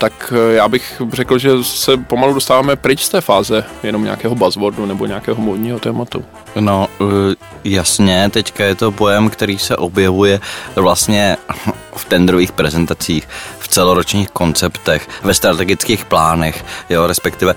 tak 0.00 0.32
eh, 0.36 0.52
já 0.54 0.68
bych 0.68 1.02
řekl, 1.12 1.38
že 1.38 1.64
se 1.64 1.96
pomalu 1.96 2.34
dostáváme 2.34 2.76
pryč 2.76 3.02
z 3.02 3.08
té 3.08 3.20
fáze 3.20 3.64
jenom 3.82 4.04
nějakého 4.04 4.34
buzzwordu 4.34 4.86
nebo 4.86 5.06
nějakého 5.06 5.42
modního 5.42 5.78
tématu. 5.78 6.24
No, 6.60 6.88
eh, 7.00 7.34
jasně, 7.64 8.30
teďka 8.30 8.64
je 8.64 8.74
to 8.74 8.92
pojem, 8.92 9.30
který 9.30 9.58
se 9.58 9.76
objevuje 9.76 10.40
vlastně 10.76 11.36
v 11.96 12.04
tendrových 12.04 12.52
prezentacích, 12.52 13.28
v 13.58 13.68
celoročních 13.68 14.30
konceptech, 14.30 15.08
ve 15.22 15.34
strategických 15.34 16.04
plánech, 16.04 16.64
jo, 16.90 17.06
respektive 17.06 17.54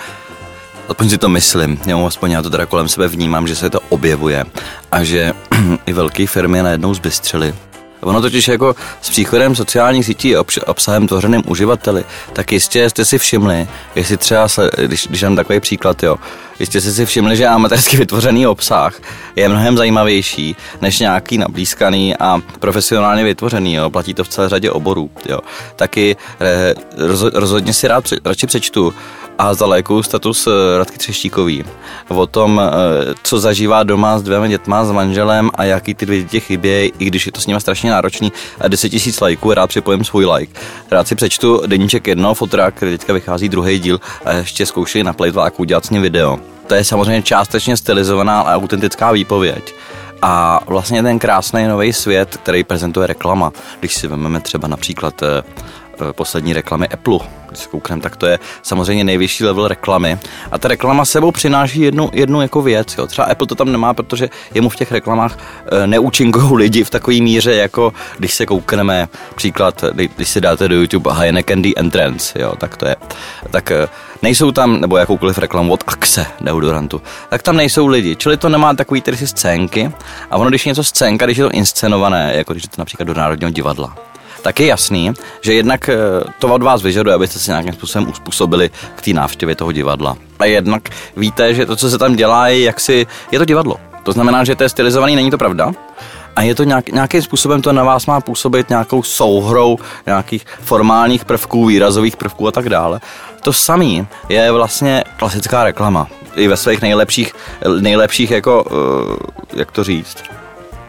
Aspoň 0.90 1.10
si 1.10 1.18
to 1.18 1.30
myslím, 1.30 1.80
jo, 1.88 2.06
aspoň 2.06 2.32
já 2.32 2.42
to 2.42 2.50
teda 2.50 2.66
kolem 2.66 2.90
sebe 2.90 3.08
vnímám, 3.08 3.48
že 3.48 3.56
se 3.56 3.70
to 3.70 3.80
objevuje 3.90 4.46
a 4.92 5.04
že 5.04 5.34
i 5.86 5.94
velké 5.94 6.28
firmy 6.28 6.64
najednou 6.64 6.94
zbystřily 6.94 7.56
Ono 8.04 8.22
totiž 8.22 8.48
jako 8.48 8.76
s 9.02 9.10
příchodem 9.10 9.56
sociálních 9.56 10.06
sítí 10.06 10.36
a 10.36 10.44
obsahem 10.66 11.08
tvořeným 11.08 11.44
uživateli, 11.48 12.04
tak 12.34 12.52
jistě 12.52 12.90
jste 12.90 13.06
si 13.06 13.18
všimli, 13.18 13.68
jestli 13.96 14.18
třeba, 14.18 14.48
se, 14.48 14.70
když, 14.86 15.08
když 15.08 15.24
mám 15.24 15.36
takový 15.36 15.60
příklad, 15.60 16.04
jo, 16.04 16.16
jistě 16.60 16.82
jste 16.82 16.92
si 16.92 17.06
všimli, 17.06 17.38
že 17.38 17.48
amatérsky 17.48 17.98
vytvořený 18.04 18.48
obsah 18.48 19.00
je 19.36 19.50
mnohem 19.50 19.78
zajímavější 19.78 20.56
než 20.82 21.00
nějaký 21.00 21.38
nablízkaný 21.38 22.18
a 22.18 22.42
profesionálně 22.60 23.24
vytvořený, 23.24 23.74
jo, 23.74 23.90
platí 23.90 24.14
to 24.14 24.24
v 24.24 24.28
celé 24.28 24.50
řadě 24.50 24.72
oborů, 24.72 25.10
jo. 25.30 25.40
Taky 25.76 26.16
eh, 26.42 26.74
rozhodně 27.34 27.74
si 27.74 27.88
rád 27.88 28.04
radši 28.26 28.48
přečtu 28.48 28.94
a 29.38 29.54
za 29.54 29.66
léku 29.66 30.04
status 30.04 30.48
eh, 30.48 30.78
Radky 30.78 30.98
Třeštíkový. 30.98 31.64
O 32.08 32.28
tom, 32.28 32.62
eh, 32.64 33.16
co 33.24 33.40
zažívá 33.40 33.84
doma 33.84 34.20
s 34.20 34.24
dvěma 34.24 34.48
dětma, 34.48 34.86
s 34.86 34.92
manželem 34.92 35.52
a 35.56 35.64
jaký 35.64 35.94
ty 35.94 36.06
dvě 36.06 36.22
děti 36.22 36.40
chybějí, 36.40 36.94
i 37.00 37.06
když 37.06 37.26
je 37.26 37.32
to 37.32 37.42
s 37.42 37.48
nimi 37.48 37.62
strašně 37.62 37.92
náročný. 37.92 38.32
A 38.60 38.68
10 38.68 38.90
tisíc 38.90 39.22
lajků, 39.22 39.54
rád 39.54 39.68
připojím 39.68 40.04
svůj 40.04 40.26
like. 40.26 40.62
Rád 40.92 41.08
si 41.08 41.16
přečtu 41.16 41.62
deníček 41.68 42.08
jedno, 42.08 42.34
fotrák, 42.34 42.76
který 42.76 42.98
teďka 42.98 43.14
vychází 43.14 43.50
druhý 43.50 43.80
díl 43.80 44.00
a 44.26 44.32
ještě 44.32 44.66
zkoušeli 44.66 45.04
na 45.04 45.14
playtváku 45.14 45.62
udělat 45.62 45.86
s 45.86 45.90
ním 45.90 46.02
video. 46.02 46.40
To 46.68 46.76
je 46.76 46.84
samozřejmě 46.84 47.22
částečně 47.22 47.78
stylizovaná 47.78 48.42
a 48.42 48.56
autentická 48.56 49.12
výpověď. 49.12 49.76
A 50.22 50.60
vlastně 50.68 51.04
ten 51.04 51.20
krásný 51.20 51.68
nový 51.68 51.94
svět, 51.94 52.38
který 52.44 52.64
prezentuje 52.64 53.08
reklama, 53.08 53.52
když 53.80 53.96
si 53.96 54.08
vezmeme 54.08 54.40
třeba 54.40 54.68
například 54.68 55.24
eh, 55.24 55.44
poslední 56.12 56.54
reklamy 56.54 56.88
Apple, 56.88 57.20
když 57.48 57.60
se 57.60 57.70
koukneme, 57.70 58.02
tak 58.02 58.16
to 58.16 58.26
je 58.26 58.40
samozřejmě 58.62 59.04
nejvyšší 59.04 59.46
level 59.46 59.68
reklamy. 59.68 60.20
A 60.52 60.58
ta 60.58 60.68
reklama 60.68 61.06
sebou 61.06 61.32
přináší 61.32 61.82
jednu, 61.82 62.10
jednu 62.14 62.42
jako 62.42 62.62
věc. 62.62 62.96
Jo. 62.98 63.08
Třeba 63.08 63.28
Apple 63.28 63.48
to 63.48 63.56
tam 63.56 63.72
nemá, 63.72 63.94
protože 63.94 64.30
jemu 64.54 64.70
v 64.70 64.76
těch 64.76 64.92
reklamách 64.92 65.38
eh, 65.72 65.88
neúčinkují 65.88 66.56
lidi 66.56 66.84
v 66.84 66.90
takové 66.90 67.18
míře, 67.18 67.56
jako 67.56 67.94
když 68.18 68.34
se 68.34 68.46
koukneme, 68.46 69.08
příklad, 69.36 69.84
když 70.16 70.30
si 70.30 70.42
dáte 70.42 70.68
do 70.68 70.76
YouTube 70.76 71.14
Heineken 71.14 71.62
Entrance, 71.76 72.40
jo, 72.42 72.56
tak 72.58 72.78
to 72.78 72.86
je, 72.86 72.96
tak 73.52 73.72
eh, 73.72 73.88
nejsou 74.22 74.52
tam, 74.52 74.82
nebo 74.82 74.98
jakoukoliv 74.98 75.38
reklamu 75.38 75.74
od 75.74 75.84
Axe 75.88 76.26
deodorantu, 76.42 77.02
tak 77.30 77.42
tam 77.42 77.58
nejsou 77.58 77.88
lidi, 77.88 78.16
čili 78.16 78.38
to 78.38 78.50
nemá 78.50 78.74
takový 78.74 79.04
si 79.16 79.28
scénky 79.28 79.92
a 80.32 80.38
ono, 80.38 80.50
když 80.50 80.66
je 80.66 80.70
něco 80.70 80.84
scénka, 80.84 81.26
když 81.26 81.38
je 81.38 81.44
to 81.44 81.52
inscenované, 81.52 82.34
jako 82.36 82.54
když 82.54 82.64
je 82.64 82.70
to 82.70 82.82
například 82.82 83.06
do 83.06 83.14
Národního 83.14 83.52
divadla, 83.52 83.96
tak 84.44 84.60
je 84.60 84.68
jasný, 84.68 85.12
že 85.42 85.54
jednak 85.54 85.90
eh, 85.90 85.96
to 86.40 86.54
od 86.54 86.64
vás 86.64 86.84
vyžaduje, 86.84 87.16
abyste 87.16 87.40
se 87.40 87.52
nějakým 87.52 87.74
způsobem 87.74 88.10
uspůsobili 88.10 88.70
k 88.96 89.02
té 89.02 89.14
návštěvě 89.14 89.56
toho 89.56 89.72
divadla. 89.72 90.18
A 90.40 90.46
jednak 90.46 90.90
víte, 91.18 91.54
že 91.54 91.66
to, 91.66 91.76
co 91.76 91.90
se 91.90 91.98
tam 91.98 92.16
dělá, 92.16 92.48
je 92.48 92.64
jaksi, 92.64 93.08
je 93.32 93.40
to 93.40 93.46
divadlo. 93.46 93.78
To 94.04 94.12
znamená, 94.12 94.44
že 94.44 94.56
to 94.56 94.64
je 94.64 94.70
stylizovaný, 94.70 95.16
není 95.16 95.32
to 95.32 95.38
pravda, 95.38 95.72
a 96.36 96.42
je 96.42 96.56
to 96.56 96.64
nějak, 96.64 96.90
nějakým 96.90 97.22
způsobem 97.22 97.62
to 97.62 97.74
na 97.74 97.84
vás 97.84 98.06
má 98.06 98.22
působit 98.22 98.70
nějakou 98.70 99.04
souhrou 99.04 99.78
nějakých 100.06 100.46
formálních 100.62 101.26
prvků, 101.26 101.66
výrazových 101.66 102.18
prvků 102.18 102.48
a 102.48 102.52
tak 102.52 102.70
dále. 102.70 103.00
To 103.42 103.54
samé 103.54 104.06
je 104.30 104.52
vlastně 104.52 105.04
klasická 105.18 105.64
reklama. 105.64 106.08
I 106.36 106.48
ve 106.48 106.58
svých 106.58 106.82
nejlepších, 106.82 107.34
nejlepších 107.80 108.32
jako, 108.32 108.64
uh, 108.64 109.16
jak 109.54 109.72
to 109.72 109.84
říct, 109.84 110.18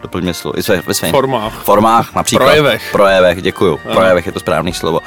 doplň 0.05 0.23
mě 0.23 0.33
slovo, 0.33 0.59
i 0.59 0.63
své, 0.63 0.81
ve 0.87 0.93
svých 0.93 1.11
formách. 1.11 1.53
formách, 1.53 2.15
například. 2.15 2.45
Projevech. 2.45 2.91
Projevech, 2.91 3.41
děkuju. 3.41 3.79
Ano. 3.85 3.95
Projevech 3.95 4.25
je 4.25 4.31
to 4.31 4.39
správný 4.39 4.73
slovo. 4.73 4.99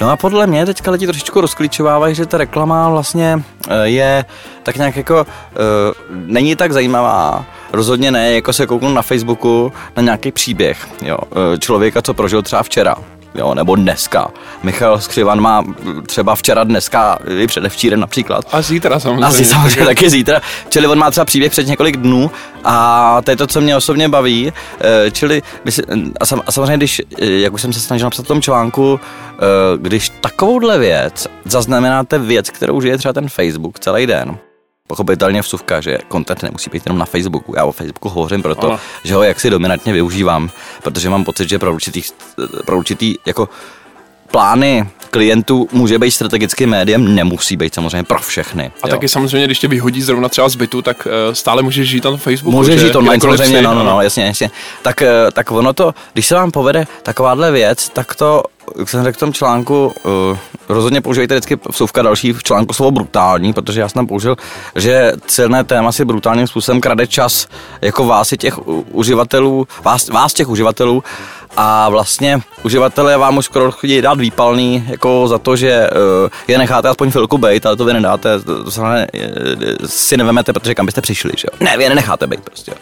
No 0.00 0.10
a 0.10 0.16
podle 0.16 0.46
mě 0.46 0.66
teďka 0.66 0.90
lidi 0.90 1.06
trošičku 1.06 1.40
rozklíčovávají, 1.40 2.14
že 2.14 2.26
ta 2.26 2.38
reklama 2.38 2.88
vlastně 2.88 3.42
eh, 3.68 3.88
je 3.88 4.24
tak 4.62 4.76
nějak 4.76 4.96
jako, 4.96 5.14
uh, 5.14 5.26
není 6.10 6.56
tak 6.56 6.72
zajímavá, 6.72 7.44
rozhodně 7.72 8.10
ne, 8.10 8.32
jako 8.32 8.52
se 8.52 8.66
kouknu 8.66 8.88
na 8.88 9.02
Facebooku 9.02 9.72
na 9.96 10.02
nějaký 10.02 10.32
příběh, 10.32 10.86
jo, 11.04 11.18
eh, 11.54 11.58
člověka, 11.58 12.02
co 12.02 12.14
prožil 12.14 12.42
třeba 12.42 12.62
včera, 12.62 12.96
jo, 13.34 13.54
nebo 13.54 13.76
dneska. 13.76 14.28
Michal 14.62 15.00
Skřivan 15.00 15.40
má 15.40 15.64
třeba 16.06 16.34
včera, 16.34 16.64
dneska, 16.64 17.18
i 17.38 17.46
předevčírem 17.46 18.00
například. 18.00 18.44
A 18.52 18.62
zítra 18.62 19.00
samozřejmě. 19.00 19.26
Asi 19.26 19.44
samozřejmě 19.44 19.84
taky 19.84 20.10
zítra. 20.10 20.40
Čili 20.68 20.86
on 20.86 20.98
má 20.98 21.10
třeba 21.10 21.24
příběh 21.24 21.52
před 21.52 21.66
několik 21.66 21.96
dnů 21.96 22.30
a 22.64 23.20
to 23.24 23.30
je 23.30 23.36
to, 23.36 23.46
co 23.46 23.60
mě 23.60 23.76
osobně 23.76 24.08
baví. 24.08 24.52
Eh, 24.80 25.10
čili, 25.10 25.42
a 26.20 26.52
samozřejmě, 26.52 26.76
když, 26.76 27.02
eh, 27.18 27.26
jak 27.26 27.52
už 27.52 27.62
jsem 27.62 27.72
se 27.72 27.80
snažil 27.80 28.06
napsat 28.06 28.22
v 28.24 28.28
tom 28.28 28.42
článku, 28.42 29.00
eh, 29.00 29.36
když 29.76 30.12
takovouhle 30.20 30.78
věc 30.78 31.26
zaznamenáte 31.44 32.18
věc, 32.18 32.50
kterou 32.50 32.80
žije 32.80 32.98
třeba 32.98 33.12
ten 33.12 33.28
Facebook 33.28 33.78
celý 33.78 34.06
den, 34.06 34.38
Pochopitelně 34.92 35.40
vsuvka, 35.40 35.80
že 35.80 35.98
content 36.12 36.42
nemusí 36.42 36.70
být 36.70 36.82
jenom 36.86 36.98
na 36.98 37.04
Facebooku. 37.04 37.54
Já 37.56 37.64
o 37.64 37.72
Facebooku 37.72 38.08
hovořím 38.08 38.42
proto, 38.42 38.66
ano. 38.66 38.80
že 39.04 39.14
ho 39.14 39.22
jaksi 39.22 39.50
dominantně 39.50 39.92
využívám, 39.92 40.50
protože 40.82 41.10
mám 41.10 41.24
pocit, 41.24 41.48
že 41.48 41.58
pro 41.58 41.74
určitý, 41.74 42.02
pro 42.66 42.78
určitý 42.78 43.14
jako 43.26 43.48
plány 44.30 44.88
klientů 45.10 45.68
může 45.72 45.98
být 45.98 46.10
strategickým 46.10 46.70
médiem, 46.70 47.14
nemusí 47.14 47.56
být 47.56 47.74
samozřejmě 47.74 48.02
pro 48.02 48.18
všechny. 48.18 48.72
A 48.82 48.88
jo. 48.88 48.94
taky 48.94 49.08
samozřejmě, 49.08 49.46
když 49.46 49.58
tě 49.58 49.68
vyhodí 49.68 50.02
zrovna 50.02 50.28
třeba 50.28 50.48
z 50.48 50.56
bytu, 50.56 50.82
tak 50.82 51.06
uh, 51.06 51.34
stále 51.34 51.62
můžeš 51.62 51.88
žít 51.88 52.04
na 52.04 52.16
Facebooku. 52.16 52.56
Můžeš 52.56 52.80
žít 52.80 52.96
online 52.96 53.20
samozřejmě, 53.20 53.62
no, 53.62 53.74
no, 53.74 53.84
no, 53.84 54.02
jasně, 54.02 54.24
jasně. 54.24 54.50
Tak, 54.82 55.00
uh, 55.00 55.30
tak 55.32 55.50
ono 55.50 55.72
to, 55.72 55.94
když 56.12 56.26
se 56.26 56.34
vám 56.34 56.50
povede 56.50 56.86
takováhle 57.02 57.52
věc, 57.52 57.88
tak 57.88 58.14
to 58.14 58.42
jak 58.78 58.88
jsem 58.88 59.04
řekl 59.04 59.16
v 59.16 59.20
tom 59.20 59.32
článku, 59.32 59.92
uh, 60.04 60.38
rozhodně 60.68 61.00
používejte 61.00 61.34
vždycky 61.34 61.58
vsuvka 61.70 62.02
další 62.02 62.32
v 62.32 62.42
článku 62.42 62.72
slovo 62.72 62.90
brutální, 62.90 63.52
protože 63.52 63.80
já 63.80 63.88
jsem 63.88 63.94
tam 63.94 64.06
použil, 64.06 64.36
že 64.76 65.12
celé 65.26 65.64
téma 65.64 65.92
si 65.92 66.04
brutálním 66.04 66.46
způsobem 66.46 66.80
krade 66.80 67.06
čas 67.06 67.48
jako 67.80 68.04
vás 68.04 68.32
i 68.32 68.36
těch 68.36 68.68
uživatelů, 68.92 69.68
vás, 69.84 70.08
vás 70.08 70.32
těch 70.32 70.48
uživatelů 70.48 71.04
a 71.56 71.88
vlastně 71.88 72.40
uživatelé 72.62 73.16
vám 73.16 73.38
už 73.38 73.44
skoro 73.44 73.72
chodí 73.72 74.02
dát 74.02 74.18
výpalný 74.18 74.84
jako 74.88 75.28
za 75.28 75.38
to, 75.38 75.56
že 75.56 75.90
uh, 75.90 76.28
je 76.48 76.58
necháte 76.58 76.88
aspoň 76.88 77.10
chvilku 77.10 77.38
bejt, 77.38 77.66
ale 77.66 77.76
to 77.76 77.84
vy 77.84 77.92
nedáte, 77.92 78.40
to, 78.40 78.64
to 78.64 78.70
se 78.70 78.82
ne, 78.82 79.06
si 79.86 80.16
nevemete, 80.16 80.52
protože 80.52 80.74
kam 80.74 80.86
byste 80.86 81.00
přišli, 81.00 81.32
že 81.36 81.46
jo? 81.52 81.58
Ne, 81.60 81.76
vy 81.76 81.82
je 81.82 81.88
nenecháte 81.88 82.26
bejt 82.26 82.40
prostě. 82.40 82.70
Jo. 82.70 82.76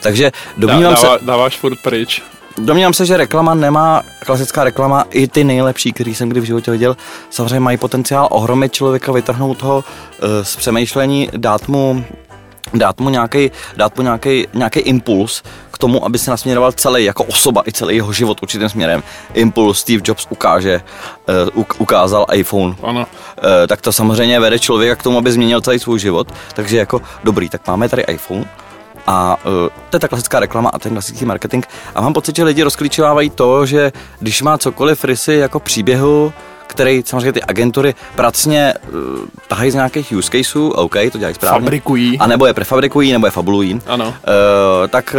Takže 0.00 0.32
domnívám 0.56 0.94
Dá, 0.94 1.00
se... 1.00 1.06
Dáváš 1.22 1.58
furt 1.58 1.78
pryč. 1.82 2.22
Domnívám 2.58 2.92
se, 2.92 3.06
že 3.06 3.16
reklama 3.16 3.54
nemá, 3.54 4.02
klasická 4.26 4.64
reklama, 4.64 5.04
i 5.10 5.28
ty 5.28 5.44
nejlepší, 5.44 5.92
který 5.92 6.14
jsem 6.14 6.28
kdy 6.28 6.40
v 6.40 6.44
životě 6.44 6.70
viděl, 6.70 6.96
samozřejmě 7.30 7.60
mají 7.60 7.76
potenciál 7.76 8.28
ohromit 8.30 8.72
člověka, 8.72 9.12
vytrhnout 9.12 9.62
ho 9.62 9.76
uh, 9.76 9.84
z 10.42 10.56
přemýšlení, 10.56 11.28
dát 11.36 11.68
mu 11.68 12.04
dát 12.74 13.00
mu 13.00 13.08
nějaký, 13.08 13.50
dát 13.76 13.96
mu 13.96 14.02
nějaký, 14.02 14.46
nějaký 14.54 14.80
impuls 14.80 15.42
k 15.70 15.78
tomu, 15.78 16.04
aby 16.04 16.18
se 16.18 16.30
nasměroval 16.30 16.72
celý 16.72 17.04
jako 17.04 17.24
osoba 17.24 17.62
i 17.66 17.72
celý 17.72 17.96
jeho 17.96 18.12
život 18.12 18.42
určitým 18.42 18.68
směrem. 18.68 19.02
Impuls 19.34 19.78
Steve 19.78 20.02
Jobs 20.04 20.26
ukáže, 20.30 20.82
uh, 21.56 21.64
ukázal 21.78 22.26
iPhone. 22.32 22.74
Ano. 22.82 23.00
Uh, 23.00 23.06
tak 23.68 23.80
to 23.80 23.92
samozřejmě 23.92 24.40
vede 24.40 24.58
člověka 24.58 24.96
k 24.96 25.02
tomu, 25.02 25.18
aby 25.18 25.32
změnil 25.32 25.60
celý 25.60 25.78
svůj 25.78 25.98
život. 25.98 26.32
Takže 26.54 26.76
jako 26.78 27.02
dobrý, 27.24 27.48
tak 27.48 27.66
máme 27.66 27.88
tady 27.88 28.02
iPhone, 28.02 28.44
a 29.06 29.36
uh, 29.46 29.52
to 29.90 29.96
je 29.96 30.00
ta 30.00 30.08
klasická 30.08 30.40
reklama 30.40 30.70
a 30.70 30.78
ten 30.78 30.92
klasický 30.92 31.24
marketing. 31.24 31.64
A 31.94 32.00
mám 32.00 32.12
pocit, 32.12 32.36
že 32.36 32.44
lidi 32.44 32.62
rozklíčovávají 32.62 33.30
to, 33.30 33.66
že 33.66 33.92
když 34.20 34.42
má 34.42 34.58
cokoliv 34.58 35.04
rysy 35.04 35.34
jako 35.34 35.60
příběhu, 35.60 36.32
který 36.66 37.02
samozřejmě 37.06 37.32
ty 37.32 37.42
agentury 37.42 37.94
pracně 38.16 38.74
uh, 38.74 38.98
tahají 39.48 39.70
z 39.70 39.74
nějakých 39.74 40.12
use 40.12 40.30
caseů, 40.30 40.68
OK, 40.68 40.96
to 41.12 41.18
dělají 41.18 41.34
správně. 41.34 41.64
Fabrikují. 41.64 42.18
A 42.18 42.26
nebo 42.26 42.46
je 42.46 42.54
prefabrikují, 42.54 43.12
nebo 43.12 43.26
je 43.26 43.30
fabulují. 43.30 43.80
Ano. 43.86 44.06
Uh, 44.06 44.14
tak 44.88 45.16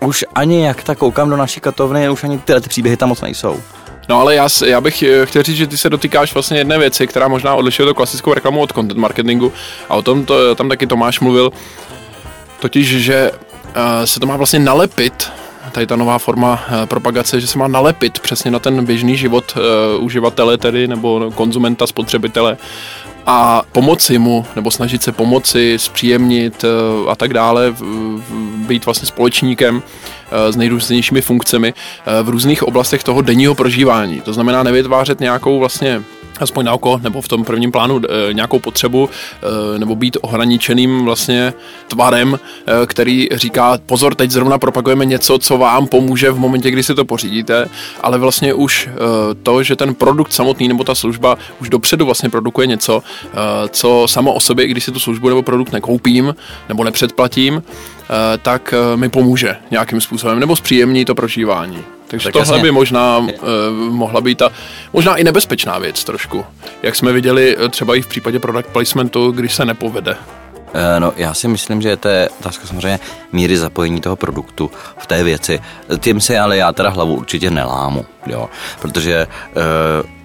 uh, 0.00 0.08
už 0.08 0.24
ani 0.34 0.64
jak 0.64 0.82
tak 0.82 0.98
koukám 0.98 1.30
do 1.30 1.36
naší 1.36 1.60
katovny, 1.60 2.10
už 2.10 2.24
ani 2.24 2.38
tyhle 2.38 2.60
ty 2.60 2.68
příběhy 2.68 2.96
tam 2.96 3.08
moc 3.08 3.20
nejsou. 3.20 3.60
No 4.08 4.20
ale 4.20 4.34
já, 4.34 4.48
já 4.66 4.80
bych 4.80 5.04
chtěl 5.24 5.42
říct, 5.42 5.56
že 5.56 5.66
ty 5.66 5.76
se 5.76 5.90
dotýkáš 5.90 6.34
vlastně 6.34 6.58
jedné 6.58 6.78
věci, 6.78 7.06
která 7.06 7.28
možná 7.28 7.54
odlišuje 7.54 7.86
to 7.86 7.94
klasickou 7.94 8.34
reklamu 8.34 8.60
od 8.60 8.72
content 8.72 9.00
marketingu 9.00 9.52
a 9.88 9.94
o 9.94 10.02
tom 10.02 10.24
to, 10.24 10.54
tam 10.54 10.68
taky 10.68 10.86
Tomáš 10.86 11.20
mluvil, 11.20 11.52
totiž, 12.62 12.86
že 12.88 13.30
uh, 13.30 14.04
se 14.04 14.20
to 14.20 14.26
má 14.26 14.36
vlastně 14.36 14.58
nalepit 14.58 15.32
tady 15.72 15.86
ta 15.86 15.96
nová 15.96 16.18
forma 16.18 16.52
uh, 16.52 16.86
propagace, 16.86 17.40
že 17.40 17.46
se 17.46 17.58
má 17.58 17.68
nalepit 17.68 18.18
přesně 18.18 18.50
na 18.50 18.58
ten 18.58 18.84
běžný 18.84 19.16
život 19.16 19.56
uh, 19.56 20.04
uživatele 20.04 20.58
tedy, 20.58 20.88
nebo 20.88 21.30
konzumenta, 21.34 21.86
spotřebitele 21.86 22.56
a 23.26 23.62
pomoci 23.72 24.18
mu, 24.18 24.46
nebo 24.56 24.70
snažit 24.70 25.02
se 25.02 25.12
pomoci, 25.12 25.74
zpříjemnit 25.78 26.64
a 27.08 27.16
tak 27.16 27.34
dále, 27.34 27.74
být 28.66 28.84
vlastně 28.84 29.06
společníkem 29.06 29.82
s 30.50 30.56
nejrůznějšími 30.56 31.20
funkcemi 31.20 31.74
v 32.22 32.28
různých 32.28 32.62
oblastech 32.62 33.04
toho 33.04 33.22
denního 33.22 33.54
prožívání. 33.54 34.20
To 34.20 34.32
znamená 34.32 34.62
nevytvářet 34.62 35.20
nějakou 35.20 35.58
vlastně 35.58 36.02
aspoň 36.42 36.64
na 36.64 36.72
oko, 36.72 37.00
nebo 37.02 37.20
v 37.20 37.28
tom 37.28 37.44
prvním 37.44 37.72
plánu 37.72 38.00
e, 38.30 38.34
nějakou 38.34 38.58
potřebu, 38.58 39.08
e, 39.74 39.78
nebo 39.78 39.96
být 39.96 40.16
ohraničeným 40.20 41.04
vlastně 41.04 41.54
tvarem, 41.88 42.38
e, 42.82 42.86
který 42.86 43.28
říká, 43.32 43.78
pozor, 43.86 44.14
teď 44.14 44.30
zrovna 44.30 44.58
propagujeme 44.58 45.04
něco, 45.04 45.38
co 45.38 45.58
vám 45.58 45.86
pomůže 45.86 46.30
v 46.30 46.38
momentě, 46.38 46.70
kdy 46.70 46.82
si 46.82 46.94
to 46.94 47.04
pořídíte, 47.04 47.68
ale 48.00 48.18
vlastně 48.18 48.54
už 48.54 48.86
e, 48.86 48.90
to, 49.42 49.62
že 49.62 49.76
ten 49.76 49.94
produkt 49.94 50.32
samotný 50.32 50.68
nebo 50.68 50.84
ta 50.84 50.94
služba 50.94 51.38
už 51.60 51.70
dopředu 51.70 52.04
vlastně 52.04 52.30
produkuje 52.30 52.66
něco, 52.66 53.02
e, 53.02 53.68
co 53.68 54.06
samo 54.08 54.34
o 54.34 54.40
sobě, 54.40 54.66
když 54.66 54.84
si 54.84 54.92
tu 54.92 55.00
službu 55.00 55.28
nebo 55.28 55.42
produkt 55.42 55.72
nekoupím, 55.72 56.34
nebo 56.68 56.84
nepředplatím, 56.84 57.62
e, 57.62 58.38
tak 58.38 58.74
mi 58.96 59.08
pomůže 59.08 59.56
nějakým 59.70 60.00
způsobem, 60.00 60.40
nebo 60.40 60.56
zpříjemní 60.56 61.04
to 61.04 61.14
prožívání. 61.14 61.84
Takže 62.12 62.24
tak 62.24 62.32
tohle 62.32 62.56
jasně. 62.56 62.62
by 62.62 62.70
možná 62.70 63.18
uh, 63.18 63.28
mohla 63.72 64.20
být 64.20 64.38
ta, 64.38 64.50
možná 64.92 65.16
i 65.16 65.24
nebezpečná 65.24 65.78
věc 65.78 66.04
trošku. 66.04 66.44
Jak 66.82 66.96
jsme 66.96 67.12
viděli 67.12 67.56
eh, 67.58 67.68
třeba 67.68 67.94
i 67.94 68.02
v 68.02 68.06
případě 68.06 68.38
product 68.38 68.68
placementu, 68.72 69.30
když 69.30 69.54
se 69.54 69.64
nepovede. 69.64 70.16
Eh, 70.74 71.00
no, 71.00 71.12
já 71.16 71.34
si 71.34 71.48
myslím, 71.48 71.82
že 71.82 71.96
to 71.96 72.08
je 72.08 72.28
otázka 72.40 72.66
samozřejmě 72.66 73.00
míry 73.32 73.56
zapojení 73.56 74.00
toho 74.00 74.16
produktu 74.16 74.70
v 74.98 75.06
té 75.06 75.24
věci. 75.24 75.60
Tím 75.98 76.20
se 76.20 76.38
ale 76.38 76.56
já 76.56 76.72
teda 76.72 76.88
hlavu 76.88 77.14
určitě 77.14 77.50
nelámu, 77.50 78.06
jo, 78.26 78.50
protože 78.80 79.26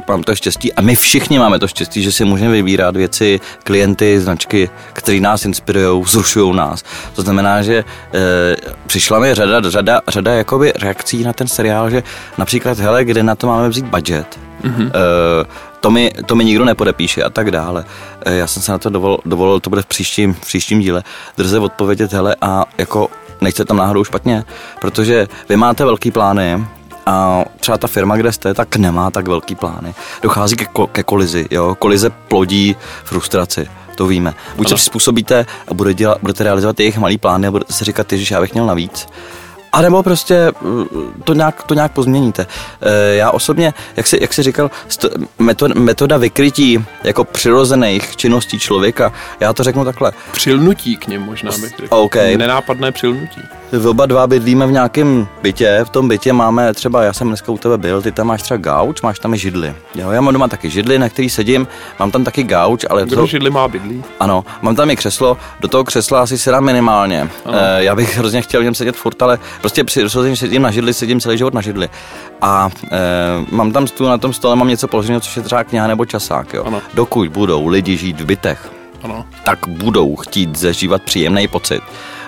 mám 0.08 0.24
to 0.24 0.36
štěstí 0.36 0.74
a 0.74 0.82
my 0.82 0.96
všichni 0.96 1.40
máme 1.40 1.60
to 1.60 1.68
štěstí, 1.68 2.04
že 2.04 2.12
si 2.12 2.26
můžeme 2.26 2.52
vybírat 2.52 2.96
věci, 2.96 3.40
klienty, 3.64 4.20
značky, 4.20 4.70
které 4.94 5.20
nás 5.20 5.46
inspirují, 5.46 6.04
zrušují 6.08 6.56
nás. 6.56 6.84
To 7.16 7.22
znamená, 7.22 7.62
že 7.62 7.84
e, 8.14 8.56
přišla 8.88 9.20
mi 9.20 9.34
řada, 9.34 9.62
řada, 9.70 10.02
řada 10.08 10.34
jakoby 10.34 10.74
reakcí 10.82 11.24
na 11.24 11.34
ten 11.34 11.48
seriál, 11.48 11.90
že 11.90 12.04
například, 12.38 12.80
hele, 12.80 13.06
kde 13.06 13.24
na 13.24 13.36
to 13.36 13.48
máme 13.48 13.70
vzít 13.70 13.86
budget, 13.86 14.40
mm-hmm. 14.64 14.88
e, 14.88 15.46
to 15.80 15.92
mi, 15.92 16.12
to 16.26 16.36
mi 16.36 16.46
nikdo 16.46 16.66
nepodepíše 16.66 17.24
a 17.24 17.30
tak 17.30 17.52
dále. 17.52 17.86
E, 18.26 18.36
já 18.36 18.48
jsem 18.48 18.62
se 18.62 18.72
na 18.72 18.78
to 18.78 18.90
dovolil, 18.90 19.18
dovolil 19.26 19.60
to 19.60 19.70
bude 19.70 19.82
v 19.82 19.86
příštím, 19.86 20.34
v 20.34 20.42
příštím 20.42 20.80
díle, 20.80 21.04
drze 21.38 21.60
odpovědět, 21.60 22.14
hele, 22.14 22.36
a 22.42 22.66
jako 22.78 23.10
nechce 23.42 23.66
tam 23.66 23.78
náhodou 23.78 24.04
špatně, 24.04 24.44
protože 24.82 25.28
vy 25.50 25.58
máte 25.58 25.86
velký 25.86 26.12
plány, 26.12 26.68
a 27.08 27.46
třeba 27.60 27.78
ta 27.78 27.88
firma, 27.88 28.18
kde 28.18 28.32
jste, 28.32 28.54
tak 28.54 28.76
nemá 28.76 29.12
tak 29.12 29.28
velký 29.28 29.56
plány. 29.56 29.96
Dochází 30.22 30.56
ke, 30.56 30.68
ke 30.92 31.04
kolizi, 31.04 31.48
jo. 31.52 31.76
Kolize 31.80 32.10
plodí 32.10 32.76
frustraci 33.04 33.68
to 33.96 34.08
víme. 34.08 34.34
Buď 34.56 34.68
ano. 34.68 34.70
se 34.70 34.76
přizpůsobíte 34.76 35.46
a 35.68 35.74
bude 35.74 35.94
dělat, 35.94 36.18
budete 36.22 36.44
realizovat 36.44 36.80
jejich 36.80 36.98
malý 36.98 37.18
plány 37.18 37.48
a 37.48 37.52
budete 37.52 37.74
si 37.74 37.86
říkat, 37.86 38.12
že 38.12 38.36
já 38.36 38.42
bych 38.42 38.54
měl 38.54 38.66
navíc. 38.66 39.08
A 39.72 39.82
nebo 39.82 40.04
prostě 40.04 40.52
mm, 40.62 40.86
to 41.24 41.34
nějak, 41.34 41.64
to 41.64 41.74
nějak 41.74 41.92
pozměníte. 41.92 42.48
E, 42.82 43.16
já 43.16 43.32
osobně, 43.32 43.74
jak 43.98 44.08
jsi, 44.08 44.18
jak 44.22 44.34
jsi 44.34 44.44
říkal, 44.44 44.72
metoda 45.76 46.18
vykrytí 46.18 46.86
jako 47.04 47.24
přirozených 47.24 48.16
činností 48.16 48.60
člověka, 48.60 49.14
já 49.40 49.54
to 49.54 49.64
řeknu 49.64 49.86
takhle. 49.86 50.12
Přilnutí 50.32 50.98
k 50.98 51.08
něm 51.08 51.22
možná 51.22 51.52
bych 51.52 51.70
řekl. 51.78 51.96
Okay. 51.96 52.38
Nenápadné 52.38 52.92
přilnutí. 52.92 53.42
V 53.72 53.88
oba 53.88 54.06
dva 54.06 54.28
bydlíme 54.28 54.68
v 54.68 54.72
nějakém 54.72 55.28
bytě, 55.42 55.80
v 55.84 55.90
tom 55.90 56.08
bytě 56.08 56.34
máme 56.34 56.74
třeba, 56.74 57.04
já 57.04 57.14
jsem 57.14 57.28
dneska 57.28 57.52
u 57.52 57.58
tebe 57.58 57.78
byl, 57.78 58.02
ty 58.02 58.12
tam 58.12 58.28
máš 58.28 58.42
třeba 58.42 58.58
gauč, 58.58 59.02
máš 59.02 59.20
tam 59.20 59.34
i 59.34 59.38
židli. 59.38 59.76
Jo, 59.96 60.12
já 60.12 60.22
mám 60.22 60.34
doma 60.34 60.48
taky 60.48 60.70
židli, 60.70 61.00
na 61.00 61.10
který 61.10 61.30
sedím, 61.30 61.68
mám 62.00 62.12
tam 62.12 62.24
taky 62.24 62.44
gauč, 62.44 62.86
ale... 62.90 63.04
Kdo 63.06 63.16
to... 63.16 63.26
židli 63.26 63.50
má 63.50 63.68
bydlí? 63.68 64.04
Ano, 64.20 64.46
mám 64.62 64.76
tam 64.76 64.90
i 64.90 64.96
křeslo, 64.96 65.38
do 65.60 65.68
toho 65.68 65.84
křesla 65.84 66.22
asi 66.22 66.38
sedám 66.38 66.64
minimálně. 66.64 67.30
E, 67.52 67.84
já 67.84 67.96
bych 67.96 68.18
hrozně 68.18 68.42
chtěl 68.42 68.62
v 68.62 68.64
něm 68.64 68.76
sedět 68.76 68.96
furt, 68.96 69.22
ale 69.22 69.40
prostě 69.68 69.84
při 69.84 70.02
že 70.30 70.36
sedím 70.36 70.62
na 70.62 70.72
židli, 70.72 70.94
sedím 70.94 71.20
celý 71.20 71.38
život 71.38 71.54
na 71.54 71.62
židli. 71.62 71.90
A 72.42 72.70
e, 72.92 72.98
mám 73.52 73.72
tam 73.72 73.88
stůl, 73.88 74.08
na 74.08 74.18
tom 74.18 74.34
stole 74.34 74.56
mám 74.56 74.68
něco 74.68 74.88
položeného, 74.88 75.22
což 75.22 75.38
je 75.38 75.44
třeba 75.44 75.64
kniha 75.64 75.88
nebo 75.88 76.06
časák. 76.06 76.54
Jo. 76.54 76.64
Ano. 76.64 76.82
Dokud 76.94 77.28
budou 77.28 77.68
lidi 77.68 77.98
žít 77.98 78.22
v 78.22 78.26
bytech, 78.26 78.72
ano. 79.04 79.26
tak 79.44 79.68
budou 79.68 80.16
chtít 80.16 80.56
zažívat 80.56 81.02
příjemný 81.02 81.48
pocit 81.48 81.84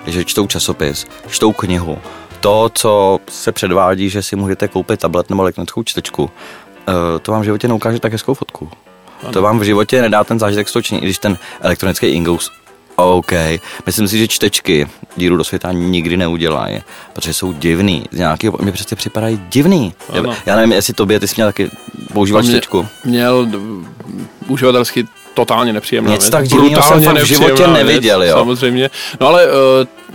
že 0.07 0.25
čtou 0.25 0.47
časopis, 0.47 1.05
čtou 1.29 1.51
knihu, 1.51 1.97
to, 2.39 2.69
co 2.73 3.19
se 3.29 3.51
předvádí, 3.51 4.09
že 4.09 4.23
si 4.23 4.35
můžete 4.35 4.67
koupit 4.67 4.99
tablet 4.99 5.29
nebo 5.29 5.41
elektronickou 5.41 5.83
čtečku, 5.83 6.29
eh, 6.87 7.19
to 7.19 7.31
vám 7.31 7.41
v 7.41 7.45
životě 7.45 7.67
neukáže 7.67 7.99
tak 7.99 8.11
hezkou 8.11 8.33
fotku. 8.33 8.69
Ano. 9.23 9.31
To 9.31 9.41
vám 9.41 9.59
v 9.59 9.63
životě 9.63 10.01
nedá 10.01 10.23
ten 10.23 10.39
zážitek 10.39 10.69
z 10.69 10.73
toho 10.73 10.99
když 10.99 11.17
ten 11.17 11.37
elektronický 11.61 12.07
Ingous 12.07 12.51
OK. 13.03 13.31
Myslím 13.85 14.07
si, 14.07 14.17
že 14.17 14.27
čtečky 14.27 14.87
díru 15.15 15.37
do 15.37 15.43
světa 15.43 15.71
nikdy 15.71 16.17
neudělají, 16.17 16.81
protože 17.13 17.33
jsou 17.33 17.53
divný. 17.53 18.05
Z 18.11 18.17
nějakého, 18.17 18.57
mě 18.61 18.71
přesně 18.71 18.97
připadají 18.97 19.41
divný. 19.49 19.93
Ano. 20.09 20.35
Já 20.45 20.55
nevím, 20.55 20.71
jestli 20.71 20.93
tobě, 20.93 21.19
ty 21.19 21.27
jsi 21.27 21.35
měl 21.37 21.47
taky 21.47 21.69
používat 22.13 22.41
mě, 22.41 22.51
čtečku. 22.51 22.87
Měl 23.05 23.47
uživatelsky 24.47 25.05
totálně 25.33 25.73
nepříjemná 25.73 26.11
Nic 26.11 26.29
tak 26.29 26.47
divného 26.47 27.01
jsem 27.01 27.15
v 27.15 27.25
životě 27.25 27.67
neviděl, 27.67 28.19
věc, 28.19 28.31
jo. 28.31 28.37
Samozřejmě. 28.37 28.89
No 29.19 29.27
ale 29.27 29.45
uh, 29.45 29.51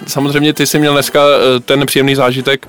samozřejmě 0.06 0.52
ty 0.52 0.66
jsi 0.66 0.78
měl 0.78 0.92
dneska 0.92 1.20
uh, 1.26 1.60
ten 1.64 1.80
nepříjemný 1.80 2.14
zážitek, 2.14 2.68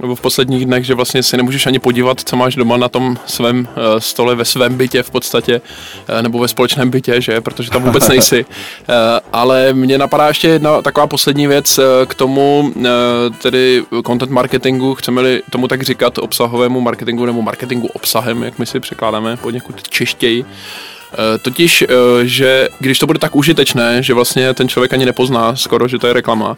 nebo 0.00 0.14
v 0.14 0.20
posledních 0.20 0.66
dnech, 0.66 0.84
že 0.84 0.94
vlastně 0.94 1.22
si 1.22 1.36
nemůžeš 1.36 1.66
ani 1.66 1.78
podívat, 1.78 2.20
co 2.20 2.36
máš 2.36 2.56
doma 2.56 2.76
na 2.76 2.88
tom 2.88 3.16
svém 3.26 3.58
uh, 3.58 3.98
stole, 3.98 4.34
ve 4.34 4.44
svém 4.44 4.76
bytě 4.76 5.02
v 5.02 5.10
podstatě, 5.10 5.60
uh, 5.60 6.22
nebo 6.22 6.38
ve 6.38 6.48
společném 6.48 6.90
bytě, 6.90 7.20
že, 7.20 7.40
protože 7.40 7.70
tam 7.70 7.82
vůbec 7.82 8.08
nejsi. 8.08 8.44
Uh, 8.44 8.94
ale 9.32 9.72
mě 9.72 9.98
napadá 9.98 10.28
ještě 10.28 10.48
jedna 10.48 10.82
taková 10.82 11.06
poslední 11.06 11.46
věc 11.46 11.80
k 12.06 12.14
tomu, 12.14 12.72
tedy 13.42 13.82
content 14.06 14.32
marketingu, 14.32 14.94
chceme-li 14.94 15.42
tomu 15.50 15.68
tak 15.68 15.82
říkat, 15.82 16.18
obsahovému 16.18 16.80
marketingu 16.80 17.26
nebo 17.26 17.42
marketingu 17.42 17.86
obsahem, 17.86 18.42
jak 18.42 18.58
my 18.58 18.66
si 18.66 18.80
překládáme 18.80 19.36
poněkud 19.36 19.88
češtěji. 19.88 20.44
Eh, 21.12 21.38
totiž, 21.38 21.82
eh, 21.82 21.86
že 22.22 22.68
když 22.78 22.98
to 22.98 23.06
bude 23.06 23.18
tak 23.18 23.36
užitečné, 23.36 24.02
že 24.02 24.14
vlastně 24.14 24.54
ten 24.54 24.68
člověk 24.68 24.92
ani 24.92 25.06
nepozná 25.06 25.56
skoro, 25.56 25.88
že 25.88 25.98
to 25.98 26.06
je 26.06 26.12
reklama, 26.12 26.56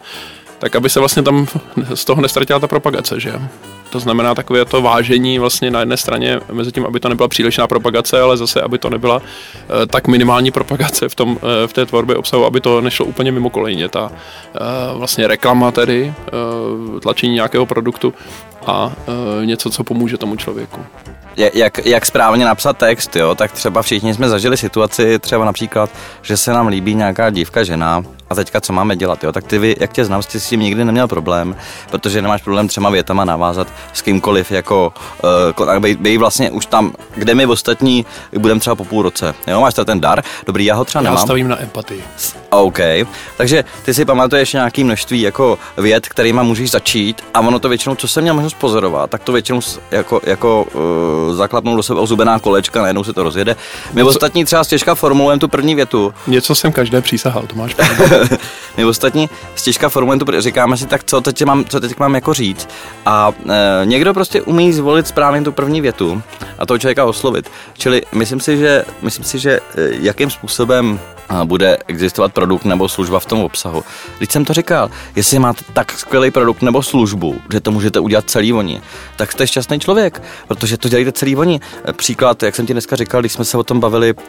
tak 0.59 0.75
aby 0.75 0.89
se 0.89 0.99
vlastně 0.99 1.23
tam 1.23 1.47
z 1.93 2.05
toho 2.05 2.21
nestratila 2.21 2.59
ta 2.59 2.67
propagace, 2.67 3.19
že? 3.19 3.33
To 3.89 3.99
znamená 3.99 4.35
takové 4.35 4.65
to 4.65 4.81
vážení 4.81 5.39
vlastně 5.39 5.71
na 5.71 5.79
jedné 5.79 5.97
straně 5.97 6.39
mezi 6.51 6.71
tím, 6.71 6.85
aby 6.85 6.99
to 6.99 7.09
nebyla 7.09 7.27
přílišná 7.27 7.67
propagace, 7.67 8.21
ale 8.21 8.37
zase, 8.37 8.61
aby 8.61 8.77
to 8.77 8.89
nebyla 8.89 9.15
uh, 9.15 9.21
tak 9.87 10.07
minimální 10.07 10.51
propagace 10.51 11.09
v, 11.09 11.15
tom, 11.15 11.29
uh, 11.31 11.37
v 11.67 11.73
té 11.73 11.85
tvorbě 11.85 12.15
obsahu, 12.15 12.45
aby 12.45 12.61
to 12.61 12.81
nešlo 12.81 13.05
úplně 13.05 13.31
mimo 13.31 13.49
kolejně. 13.49 13.89
Ta 13.89 14.03
uh, 14.03 14.97
vlastně 14.97 15.27
reklama 15.27 15.71
tedy, 15.71 16.13
tlačení 17.01 17.33
nějakého 17.33 17.65
produktu 17.65 18.13
a 18.65 18.91
něco, 19.45 19.69
co 19.69 19.83
pomůže 19.83 20.17
tomu 20.17 20.35
člověku. 20.35 20.85
Jak, 21.35 21.85
jak 21.85 22.05
správně 22.05 22.45
napsat 22.45 22.77
text, 22.77 23.15
jo, 23.15 23.35
tak 23.35 23.51
třeba 23.51 23.81
všichni 23.81 24.13
jsme 24.13 24.29
zažili 24.29 24.57
situaci, 24.57 25.19
třeba 25.19 25.45
například, 25.45 25.89
že 26.21 26.37
se 26.37 26.53
nám 26.53 26.67
líbí 26.67 26.95
nějaká 26.95 27.29
dívka, 27.29 27.63
žena 27.63 28.03
a 28.29 28.35
teďka 28.35 28.61
co 28.61 28.73
máme 28.73 28.95
dělat, 28.95 29.23
jo, 29.23 29.31
tak 29.31 29.43
ty 29.43 29.75
jak 29.79 29.93
tě 29.93 30.05
znám, 30.05 30.21
jsi 30.21 30.39
s 30.39 30.49
tím 30.49 30.59
nikdy 30.59 30.85
neměl 30.85 31.07
problém, 31.07 31.55
protože 31.91 32.21
nemáš 32.21 32.41
problém 32.41 32.67
třema 32.67 32.89
větama 32.89 33.25
navázat 33.25 33.67
s 33.93 34.01
kýmkoliv, 34.01 34.51
jako 34.51 34.93
uh, 35.67 35.79
bej, 35.79 35.95
bej 35.95 36.17
vlastně 36.17 36.51
už 36.51 36.65
tam, 36.65 36.93
kde 37.15 37.35
my 37.35 37.45
ostatní 37.45 38.05
budeme 38.37 38.59
třeba 38.59 38.75
po 38.75 38.85
půl 38.85 39.01
roce, 39.01 39.33
jo, 39.47 39.61
máš 39.61 39.73
ten 39.85 40.01
dar, 40.01 40.23
dobrý, 40.45 40.65
já 40.65 40.75
ho 40.75 40.85
třeba 40.85 41.01
já 41.01 41.03
nemám. 41.03 41.21
Já 41.21 41.25
stavím 41.25 41.47
na 41.47 41.61
empatii. 41.61 42.03
OK, 42.49 42.79
takže 43.37 43.63
ty 43.85 43.93
si 43.93 44.05
pamatuješ 44.05 44.53
nějaký 44.53 44.83
množství 44.83 45.21
jako 45.21 45.59
věd, 45.77 46.07
kterýma 46.07 46.43
můžeš 46.43 46.71
začít 46.71 47.21
a 47.33 47.39
ono 47.39 47.59
to 47.59 47.69
většinou, 47.69 47.95
co 47.95 48.07
jsem 48.07 48.21
měl 48.23 48.33
možnost 48.33 48.53
pozorovat, 48.53 49.09
tak 49.09 49.23
to 49.23 49.31
většinou 49.31 49.59
jako, 49.91 50.21
jako 50.23 50.63
uh, 50.63 51.35
zaklapnou 51.35 51.75
do 51.75 51.83
sebe 51.83 51.99
ozubená 51.99 52.39
kolečka, 52.39 52.81
najednou 52.81 53.03
se 53.03 53.13
to 53.13 53.23
rozjede. 53.23 53.55
My 53.93 54.01
no, 54.01 54.07
ostatní 54.07 54.45
třeba 54.45 54.63
stěžka 54.63 54.95
formulujeme 54.95 55.39
tu 55.39 55.47
první 55.47 55.75
větu. 55.75 56.13
Něco 56.27 56.55
jsem 56.55 56.71
každé 56.71 57.01
přísahal, 57.01 57.43
to 57.47 57.55
máš 57.55 57.75
My 58.77 58.85
ostatní 58.85 59.29
stěžka 59.55 59.89
formulujeme 59.89 60.25
tu, 60.25 60.41
říkáme 60.41 60.77
si 60.77 60.85
tak, 60.85 61.03
co 61.03 61.21
teď 61.21 61.45
mám, 61.45 61.65
co 61.65 61.79
teď 61.79 61.99
mám 61.99 62.15
jako 62.15 62.33
říct. 62.33 62.69
A 63.05 63.31
e, 63.49 63.85
někdo 63.85 64.13
prostě 64.13 64.41
umí 64.41 64.73
zvolit 64.73 65.07
správně 65.07 65.41
tu 65.41 65.51
první 65.51 65.81
větu 65.81 66.21
a 66.59 66.65
toho 66.65 66.77
člověka 66.77 67.05
oslovit. 67.05 67.51
Čili 67.77 68.01
myslím 68.11 68.39
si, 68.39 68.57
že, 68.57 68.85
myslím 69.01 69.25
si, 69.25 69.39
že 69.39 69.51
e, 69.51 69.59
jakým 69.99 70.29
způsobem 70.29 70.99
bude 71.43 71.77
existovat 71.87 72.33
produkt 72.33 72.65
nebo 72.65 72.89
služba 72.89 73.19
v 73.19 73.25
tom 73.25 73.39
obsahu. 73.39 73.83
Když 74.17 74.29
jsem 74.31 74.45
to 74.45 74.53
říkal, 74.53 74.89
jestli 75.15 75.39
máte 75.39 75.65
tak 75.73 75.91
skvělý 75.91 76.31
produkt 76.31 76.61
nebo 76.61 76.83
službu, 76.83 77.35
že 77.51 77.59
to 77.59 77.71
můžete 77.71 77.99
udělat 77.99 78.29
celý 78.29 78.53
oni, 78.53 78.81
tak 79.15 79.31
jste 79.31 79.47
šťastný 79.47 79.79
člověk, 79.79 80.21
protože 80.47 80.77
to 80.77 80.89
dělají 80.89 81.11
celý 81.11 81.35
oni. 81.35 81.59
Příklad, 81.91 82.43
jak 82.43 82.55
jsem 82.55 82.65
ti 82.65 82.73
dneska 82.73 82.95
říkal, 82.95 83.21
když 83.21 83.33
jsme 83.33 83.45
se 83.45 83.57
o 83.57 83.63
tom 83.63 83.79
bavili 83.79 84.13
uh, 84.13 84.19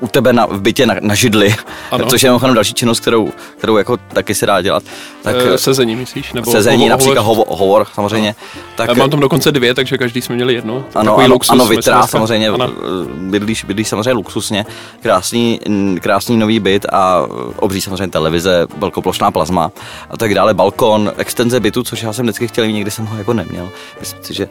u 0.00 0.08
tebe 0.08 0.32
na, 0.32 0.46
v 0.46 0.60
bytě 0.60 0.86
na, 0.86 0.94
na 1.00 1.14
židli, 1.14 1.54
ano. 1.90 2.06
což 2.06 2.22
je 2.22 2.26
jenom 2.26 2.54
další 2.54 2.74
činnost, 2.74 3.00
kterou, 3.00 3.32
kterou 3.58 3.76
jako 3.76 3.96
taky 3.96 4.34
se 4.34 4.46
dá 4.46 4.62
dělat. 4.62 4.82
Tak, 5.22 5.36
uh, 5.36 5.54
sezení 5.54 5.96
myslíš? 5.96 6.32
Nebo 6.32 6.50
sezení, 6.50 6.88
například 6.88 7.22
hovor, 7.22 7.46
hovor 7.48 7.86
samozřejmě. 7.94 8.34
No. 8.56 8.62
Tak, 8.76 8.88
Já 8.88 8.94
mám 8.94 9.10
tam 9.10 9.20
dokonce 9.20 9.52
dvě, 9.52 9.74
takže 9.74 9.98
každý 9.98 10.22
jsme 10.22 10.34
měli 10.34 10.54
jedno. 10.54 10.84
Ano, 10.94 11.18
ano, 11.18 11.34
luxus, 11.34 11.50
ano 11.50 11.66
vytrá 11.66 12.06
samozřejmě, 12.06 12.48
ano. 12.48 12.72
bydlíš, 13.14 13.64
bydlíš 13.64 13.88
samozřejmě 13.88 14.12
luxusně, 14.12 14.66
krásný, 15.02 15.60
krásný 16.00 16.23
krásný 16.24 16.36
nový 16.36 16.60
byt 16.60 16.86
a 16.92 17.26
obří 17.56 17.80
samozřejmě 17.80 18.08
televize, 18.08 18.66
velkoplošná 18.76 19.30
plazma 19.30 19.70
a 20.10 20.16
tak 20.16 20.34
dále, 20.34 20.54
balkon, 20.54 21.12
extenze 21.16 21.60
bytu, 21.60 21.82
což 21.82 22.02
já 22.02 22.12
jsem 22.12 22.24
vždycky 22.24 22.48
chtěl, 22.48 22.66
nikdy 22.66 22.90
jsem 22.90 23.06
ho 23.06 23.18
jako 23.18 23.32
neměl. 23.32 23.68
Myslím 24.00 24.22
si, 24.22 24.34
že 24.34 24.48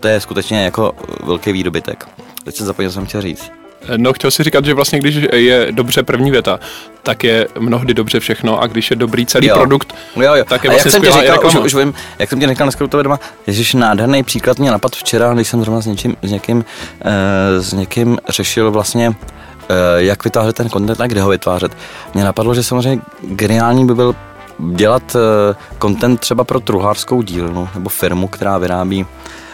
to 0.00 0.08
je 0.08 0.20
skutečně 0.20 0.64
jako 0.64 0.92
velký 1.24 1.52
výdobytek. 1.52 2.08
Teď 2.44 2.56
jsem 2.56 2.66
zapomněl, 2.66 2.90
co 2.90 2.94
jsem 2.94 3.06
chtěl 3.06 3.22
říct. 3.22 3.50
No, 3.96 4.12
chtěl 4.12 4.30
si 4.30 4.42
říkat, 4.42 4.64
že 4.64 4.74
vlastně, 4.74 4.98
když 4.98 5.16
je 5.32 5.68
dobře 5.70 6.02
první 6.02 6.30
věta, 6.30 6.60
tak 7.02 7.24
je 7.24 7.48
mnohdy 7.58 7.94
dobře 7.94 8.20
všechno 8.20 8.62
a 8.62 8.66
když 8.66 8.90
je 8.90 8.96
dobrý 8.96 9.26
celý 9.26 9.46
jo. 9.46 9.54
produkt, 9.54 9.94
jo, 10.16 10.34
jo. 10.34 10.44
tak 10.44 10.64
je 10.64 10.70
a 10.70 10.72
vlastně 10.72 10.88
jak 10.88 10.92
jsem 10.92 11.02
ti 11.02 11.20
říkal, 11.20 11.46
už, 11.46 11.54
už, 11.54 11.74
vím, 11.74 11.94
jak 12.18 12.30
jsem 12.30 12.40
ti 12.40 12.46
říkal 12.46 12.66
dneska 12.66 12.84
u 12.84 12.88
tebe 12.88 13.02
doma, 13.02 13.20
ježiš, 13.46 13.74
nádherný 13.74 14.22
příklad 14.22 14.58
mě 14.58 14.70
napad 14.70 14.96
včera, 14.96 15.34
když 15.34 15.48
jsem 15.48 15.60
zrovna 15.60 15.80
s, 15.80 15.86
něčím, 15.86 16.16
s, 16.22 16.30
někým, 16.30 16.64
e, 17.04 17.60
s 17.60 17.72
někým 17.72 18.18
řešil 18.28 18.70
vlastně 18.70 19.14
jak 19.96 20.24
vytvářet 20.24 20.56
ten 20.56 20.70
content 20.70 21.00
a 21.00 21.06
kde 21.06 21.22
ho 21.22 21.28
vytvářet. 21.28 21.76
Mně 22.14 22.24
napadlo, 22.24 22.54
že 22.54 22.62
samozřejmě 22.62 23.02
geniální 23.22 23.86
by 23.86 23.94
byl 23.94 24.14
dělat 24.70 25.16
eh, 25.16 25.54
content 25.82 26.20
třeba 26.20 26.44
pro 26.44 26.60
truhlářskou 26.60 27.22
dílnu 27.22 27.68
nebo 27.74 27.90
firmu, 27.90 28.28
která 28.28 28.58
vyrábí 28.58 29.06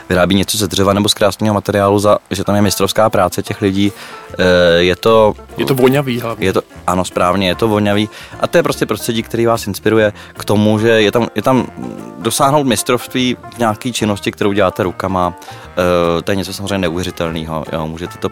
vyrábí 0.08 0.34
něco 0.34 0.58
ze 0.58 0.68
dřeva 0.68 0.92
nebo 0.92 1.08
z 1.08 1.14
krásného 1.14 1.54
materiálu, 1.54 1.98
za, 1.98 2.18
že 2.30 2.44
tam 2.44 2.54
je 2.54 2.62
mistrovská 2.62 3.10
práce 3.10 3.42
těch 3.42 3.62
lidí. 3.62 3.92
Eh, 4.38 4.82
je 4.82 4.96
to... 4.96 5.34
Je 5.56 5.64
to 5.64 5.74
vonavý 5.74 6.20
hlavně. 6.20 6.46
Je 6.46 6.52
to, 6.52 6.62
ano, 6.86 7.04
správně, 7.04 7.48
je 7.48 7.54
to 7.54 7.68
vonavý. 7.68 8.08
A 8.40 8.46
to 8.46 8.58
je 8.58 8.62
prostě 8.62 8.86
prostředí, 8.86 9.22
který 9.22 9.46
vás 9.46 9.66
inspiruje 9.66 10.12
k 10.38 10.44
tomu, 10.44 10.78
že 10.78 10.88
je 10.88 11.12
tam, 11.12 11.28
je 11.34 11.42
tam 11.42 11.66
dosáhnout 12.18 12.64
mistrovství 12.64 13.36
v 13.54 13.58
nějaké 13.58 13.92
činnosti, 13.92 14.32
kterou 14.32 14.52
děláte 14.52 14.82
rukama. 14.82 15.34
To 16.24 16.30
je 16.30 16.36
něco 16.36 16.52
samozřejmě 16.52 16.78
neuvěřitelného. 16.78 17.64
Můžete 17.86 18.18
to 18.18 18.28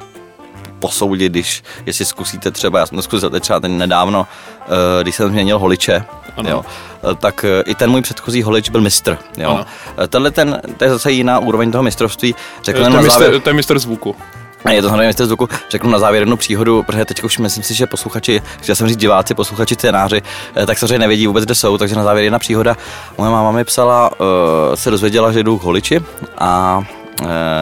posoudit, 0.79 1.33
když, 1.33 1.62
jestli 1.87 2.05
zkusíte 2.05 2.51
třeba, 2.51 2.79
já 2.79 2.87
jsem 2.87 2.97
to 2.97 3.03
zkusil 3.03 3.31
třeba 3.41 3.61
ten 3.61 3.79
nedávno, 3.79 4.27
eh, 4.62 5.03
když 5.03 5.17
jsem 5.17 5.29
změnil 5.29 5.59
holiče, 5.59 6.05
jo, 6.45 6.65
eh, 7.11 7.15
tak 7.15 7.45
eh, 7.45 7.62
i 7.67 7.75
ten 7.75 7.91
můj 7.91 8.03
předchozí 8.03 8.43
holič 8.43 8.71
byl 8.71 8.81
mistr. 8.81 9.19
Jo. 9.37 9.65
Tenhle 10.09 10.31
ten, 10.31 10.61
to 10.77 10.85
je 10.85 10.91
zase 10.91 11.12
jiná 11.12 11.39
úroveň 11.39 11.73
toho 11.73 11.85
mistrovství. 11.85 12.35
Řekl 12.62 12.85
to, 12.85 12.97
je 12.97 13.03
mistr, 13.03 13.41
to 13.41 13.51
je 13.51 13.55
mistr 13.55 13.79
zvuku. 13.79 14.17
A 14.65 14.71
je 14.71 14.83
to 14.83 14.89
hlavně 14.89 15.12
z 15.12 15.17
zvuku. 15.17 15.49
Řeknu 15.71 15.91
na 15.91 15.99
závěr 15.99 16.23
jednu 16.23 16.37
příhodu, 16.37 16.83
protože 16.83 17.05
teď 17.05 17.23
už 17.23 17.39
myslím 17.39 17.65
si, 17.65 17.75
že 17.75 17.87
posluchači, 17.87 18.43
chtěl 18.61 18.75
jsem 18.75 18.89
říct 18.89 18.97
diváci, 18.97 19.35
posluchači, 19.35 19.75
scénáři, 19.75 20.23
tak 20.67 20.79
samozřejmě 20.79 20.99
nevědí 20.99 21.27
vůbec, 21.27 21.45
kde 21.45 21.55
jsou, 21.55 21.79
takže 21.79 21.95
na 21.95 22.05
závěr 22.05 22.25
jedna 22.25 22.39
příhoda. 22.39 22.77
Moje 23.19 23.31
máma 23.31 23.51
mi 23.51 23.65
psala, 23.65 24.11
se 24.75 24.91
dozvěděla, 24.91 25.33
že 25.33 25.43
jdu 25.43 25.59
k 25.59 25.62
holiči 25.62 26.01
a 26.39 26.83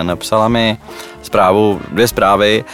napsala 0.03 0.49
mi 0.49 0.79
zprávu, 1.23 1.81
dvě 1.89 2.09
zprávy, 2.09 2.65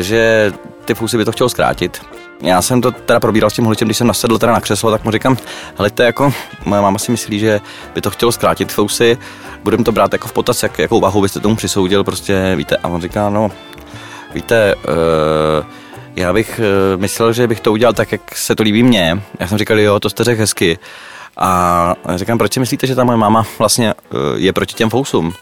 že 0.00 0.52
ty 0.84 0.94
fusy 0.94 1.16
by 1.16 1.24
to 1.24 1.32
chtěl 1.32 1.48
zkrátit. 1.48 2.02
Já 2.42 2.62
jsem 2.62 2.80
to 2.80 2.90
teda 2.90 3.20
probíral 3.20 3.50
s 3.50 3.54
tím 3.54 3.64
holičem, 3.64 3.88
když 3.88 3.96
jsem 3.96 4.06
nasedl 4.06 4.38
teda 4.38 4.52
na 4.52 4.60
křeslo, 4.60 4.90
tak 4.90 5.04
mu 5.04 5.10
říkám, 5.10 5.36
hele, 5.78 5.90
to 5.90 6.02
jako, 6.02 6.32
moje 6.64 6.82
máma 6.82 6.98
si 6.98 7.10
myslí, 7.10 7.38
že 7.38 7.60
by 7.94 8.00
to 8.00 8.10
chtělo 8.10 8.32
zkrátit 8.32 8.72
fousy, 8.72 9.18
budeme 9.64 9.84
to 9.84 9.92
brát 9.92 10.12
jako 10.12 10.28
v 10.28 10.32
potaz, 10.32 10.62
jak, 10.62 10.78
jakou 10.78 11.00
váhu 11.00 11.22
byste 11.22 11.40
tomu 11.40 11.56
přisoudil, 11.56 12.04
prostě 12.04 12.54
víte. 12.56 12.76
A 12.76 12.88
on 12.88 13.02
říká, 13.02 13.30
no, 13.30 13.50
víte, 14.34 14.74
uh, 14.74 15.66
já 16.16 16.32
bych 16.32 16.60
uh, 16.94 17.00
myslel, 17.00 17.32
že 17.32 17.46
bych 17.46 17.60
to 17.60 17.72
udělal 17.72 17.92
tak, 17.92 18.12
jak 18.12 18.36
se 18.36 18.54
to 18.54 18.62
líbí 18.62 18.82
mně. 18.82 19.22
Já 19.40 19.48
jsem 19.48 19.58
říkal, 19.58 19.78
jo, 19.78 20.00
to 20.00 20.10
jste 20.10 20.24
řekl 20.24 20.40
hezky. 20.40 20.78
A 21.36 21.94
říkám, 22.14 22.38
proč 22.38 22.52
si 22.52 22.60
myslíte, 22.60 22.86
že 22.86 22.94
ta 22.94 23.04
moje 23.04 23.18
máma 23.18 23.46
vlastně 23.58 23.94
uh, 23.94 24.20
je 24.36 24.52
proti 24.52 24.74
těm 24.74 24.90
fousům? 24.90 25.34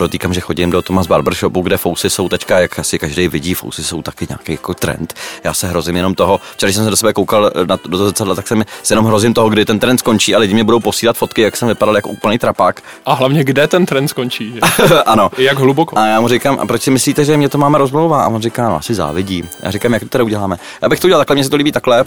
Podotýkám, 0.00 0.34
že 0.34 0.40
chodím 0.40 0.70
do 0.70 0.82
Thomas 0.82 1.06
Barbershopu, 1.06 1.62
kde 1.62 1.76
fousy 1.76 2.10
jsou 2.10 2.28
teďka, 2.28 2.58
jak 2.58 2.78
asi 2.78 2.98
každý 2.98 3.28
vidí, 3.28 3.54
fousy 3.54 3.84
jsou 3.84 4.02
taky 4.02 4.26
nějaký 4.28 4.52
jako 4.52 4.74
trend. 4.74 5.14
Já 5.44 5.54
se 5.54 5.68
hrozím 5.68 5.96
jenom 5.96 6.14
toho, 6.14 6.40
včera 6.52 6.72
jsem 6.72 6.84
se 6.84 6.90
do 6.90 6.96
sebe 6.96 7.12
koukal 7.12 7.50
na, 7.66 7.78
do 7.86 7.98
zrcadla, 7.98 8.34
tak 8.34 8.48
se 8.48 8.54
mi 8.54 8.64
se 8.82 8.92
jenom 8.92 9.06
hrozím 9.06 9.34
toho, 9.34 9.48
kdy 9.48 9.64
ten 9.64 9.78
trend 9.78 9.98
skončí 9.98 10.34
a 10.34 10.38
lidi 10.38 10.54
mě 10.54 10.64
budou 10.64 10.80
posílat 10.80 11.16
fotky, 11.16 11.42
jak 11.42 11.56
jsem 11.56 11.68
vypadal 11.68 11.96
jako 11.96 12.08
úplný 12.08 12.38
trapák. 12.38 12.82
A 13.06 13.14
hlavně, 13.14 13.44
kde 13.44 13.68
ten 13.68 13.86
trend 13.86 14.08
skončí? 14.08 14.60
ano. 15.06 15.30
Jak 15.38 15.58
hluboko? 15.58 15.98
A 15.98 16.06
já 16.06 16.20
mu 16.20 16.28
říkám, 16.28 16.58
a 16.60 16.66
proč 16.66 16.82
si 16.82 16.90
myslíte, 16.90 17.24
že 17.24 17.36
mě 17.36 17.48
to 17.48 17.58
máme 17.58 17.78
rozmlouvá? 17.78 18.24
A 18.24 18.28
on 18.28 18.42
říká, 18.42 18.68
no 18.68 18.76
asi 18.76 18.94
závidí. 18.94 19.44
Já 19.62 19.70
říkám, 19.70 19.92
jak 19.92 20.02
to 20.02 20.08
teda 20.08 20.24
uděláme. 20.24 20.56
Já 20.82 20.88
bych 20.88 21.00
to 21.00 21.06
udělal 21.06 21.20
takhle, 21.20 21.34
mně 21.34 21.44
se 21.44 21.50
to 21.50 21.56
líbí 21.56 21.72
takhle 21.72 22.04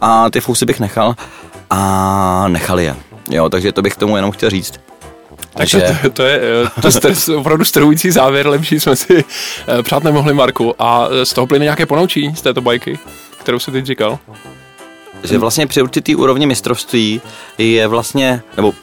a 0.00 0.30
ty 0.30 0.40
fousy 0.40 0.66
bych 0.66 0.80
nechal 0.80 1.14
a 1.70 2.48
nechali 2.48 2.84
je. 2.84 2.96
Jo, 3.30 3.48
takže 3.48 3.72
to 3.72 3.82
bych 3.82 3.94
k 3.94 3.98
tomu 3.98 4.16
jenom 4.16 4.30
chtěl 4.30 4.50
říct. 4.50 4.80
Takže 5.56 5.96
to, 6.02 6.10
to 6.10 6.22
je 6.22 6.40
to 6.82 6.90
stres, 6.90 7.28
opravdu 7.28 7.64
strhující 7.64 8.10
závěr, 8.10 8.46
lepší 8.46 8.80
jsme 8.80 8.96
si 8.96 9.24
eh, 9.78 9.82
přát 9.82 10.04
nemohli 10.04 10.34
Marku. 10.34 10.74
A 10.78 11.08
z 11.24 11.32
toho 11.32 11.46
plyne 11.46 11.62
nějaké 11.62 11.86
ponaučí 11.86 12.34
z 12.36 12.42
této 12.42 12.60
bajky, 12.60 12.98
kterou 13.40 13.58
si 13.58 13.70
teď 13.70 13.86
říkal? 13.86 14.18
Že 15.24 15.38
vlastně 15.38 15.66
při 15.66 15.82
určitý 15.82 16.16
úrovni 16.16 16.46
mistrovství 16.46 17.20
je 17.58 17.86
vlastně, 17.86 18.42
nebo 18.56 18.74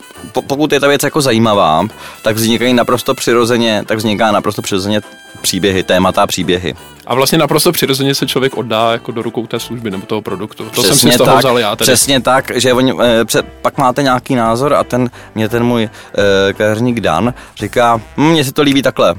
pokud 0.47 0.71
je 0.71 0.79
ta 0.79 0.87
věc 0.87 1.03
jako 1.03 1.21
zajímavá, 1.21 1.87
tak 2.21 2.35
vznikají 2.35 2.73
naprosto 2.73 3.13
přirozeně, 3.13 3.83
tak 3.87 3.97
vzniká 3.97 4.31
naprosto 4.31 4.61
přirozeně 4.61 5.01
příběhy, 5.43 5.83
témata 5.83 6.23
a 6.23 6.27
příběhy. 6.27 6.75
A 7.05 7.15
vlastně 7.15 7.37
naprosto 7.37 7.71
přirozeně 7.71 8.15
se 8.15 8.27
člověk 8.27 8.57
oddá 8.57 8.91
jako 8.91 9.11
do 9.11 9.21
rukou 9.21 9.47
té 9.47 9.59
služby 9.59 9.91
nebo 9.91 10.05
toho 10.05 10.21
produktu. 10.21 10.63
To 10.63 10.69
přesně 10.69 10.95
jsem 10.95 11.09
si 11.09 11.15
z 11.15 11.17
toho 11.17 11.29
tak, 11.29 11.39
vzal 11.39 11.59
já 11.59 11.75
tedy. 11.75 11.85
Přesně 11.85 12.21
tak, 12.21 12.51
že 12.55 12.73
oni, 12.73 12.93
e, 13.01 13.25
před, 13.25 13.45
pak 13.61 13.77
máte 13.77 14.03
nějaký 14.03 14.35
názor 14.35 14.73
a 14.73 14.83
ten, 14.83 15.09
mě 15.35 15.49
ten 15.49 15.63
můj 15.63 15.83
e, 15.83 16.53
kadeřník 16.53 16.99
Dan 16.99 17.33
říká, 17.57 18.01
hm, 18.17 18.29
mně 18.29 18.43
se 18.43 18.53
to 18.53 18.61
líbí 18.61 18.81
takhle. 18.81 19.15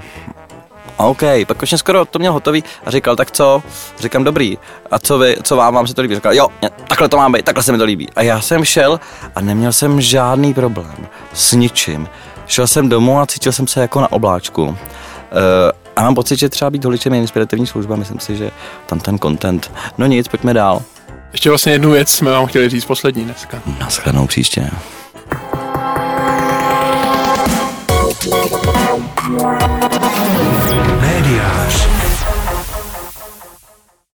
OK, 0.96 1.22
pak 1.46 1.62
už 1.62 1.74
skoro 1.76 2.04
to 2.04 2.18
měl 2.18 2.32
hotový 2.32 2.64
a 2.87 2.90
říkal, 2.90 3.16
tak 3.16 3.30
co? 3.30 3.62
Říkám, 3.98 4.24
dobrý. 4.24 4.58
A 4.90 4.98
co 4.98 5.18
vy, 5.18 5.37
co 5.42 5.56
vám, 5.56 5.74
vám 5.74 5.87
se 5.87 5.94
to 5.94 6.02
líbí? 6.02 6.14
Říkal, 6.14 6.34
jo, 6.34 6.48
takhle 6.88 7.08
to 7.08 7.16
mám 7.16 7.32
být, 7.32 7.44
takhle 7.44 7.62
se 7.62 7.72
mi 7.72 7.78
to 7.78 7.84
líbí. 7.84 8.08
A 8.16 8.22
já 8.22 8.40
jsem 8.40 8.64
šel 8.64 9.00
a 9.34 9.40
neměl 9.40 9.72
jsem 9.72 10.00
žádný 10.00 10.54
problém 10.54 11.06
s 11.32 11.52
ničím. 11.52 12.08
Šel 12.46 12.66
jsem 12.66 12.88
domů 12.88 13.20
a 13.20 13.26
cítil 13.26 13.52
jsem 13.52 13.66
se 13.66 13.80
jako 13.80 14.00
na 14.00 14.12
obláčku. 14.12 14.64
Uh, 14.64 14.76
a 15.96 16.02
mám 16.02 16.14
pocit, 16.14 16.38
že 16.38 16.48
třeba 16.48 16.70
být 16.70 16.85
holičem 16.85 17.14
je 17.14 17.20
inspirativní 17.20 17.66
služba, 17.66 17.96
myslím 17.96 18.20
si, 18.20 18.37
že 18.37 18.50
tam 18.87 19.00
ten 19.00 19.18
content. 19.18 19.72
No 19.98 20.07
nic, 20.07 20.28
pojďme 20.28 20.54
dál. 20.54 20.83
Ještě 21.33 21.48
vlastně 21.48 21.72
jednu 21.72 21.90
věc 21.90 22.09
jsme 22.09 22.30
vám 22.30 22.46
chtěli 22.46 22.68
říct 22.68 22.85
poslední 22.85 23.24
dneska. 23.24 23.62
Naschledanou 23.80 24.26
příště. 24.26 24.70
Médiář. 29.28 30.13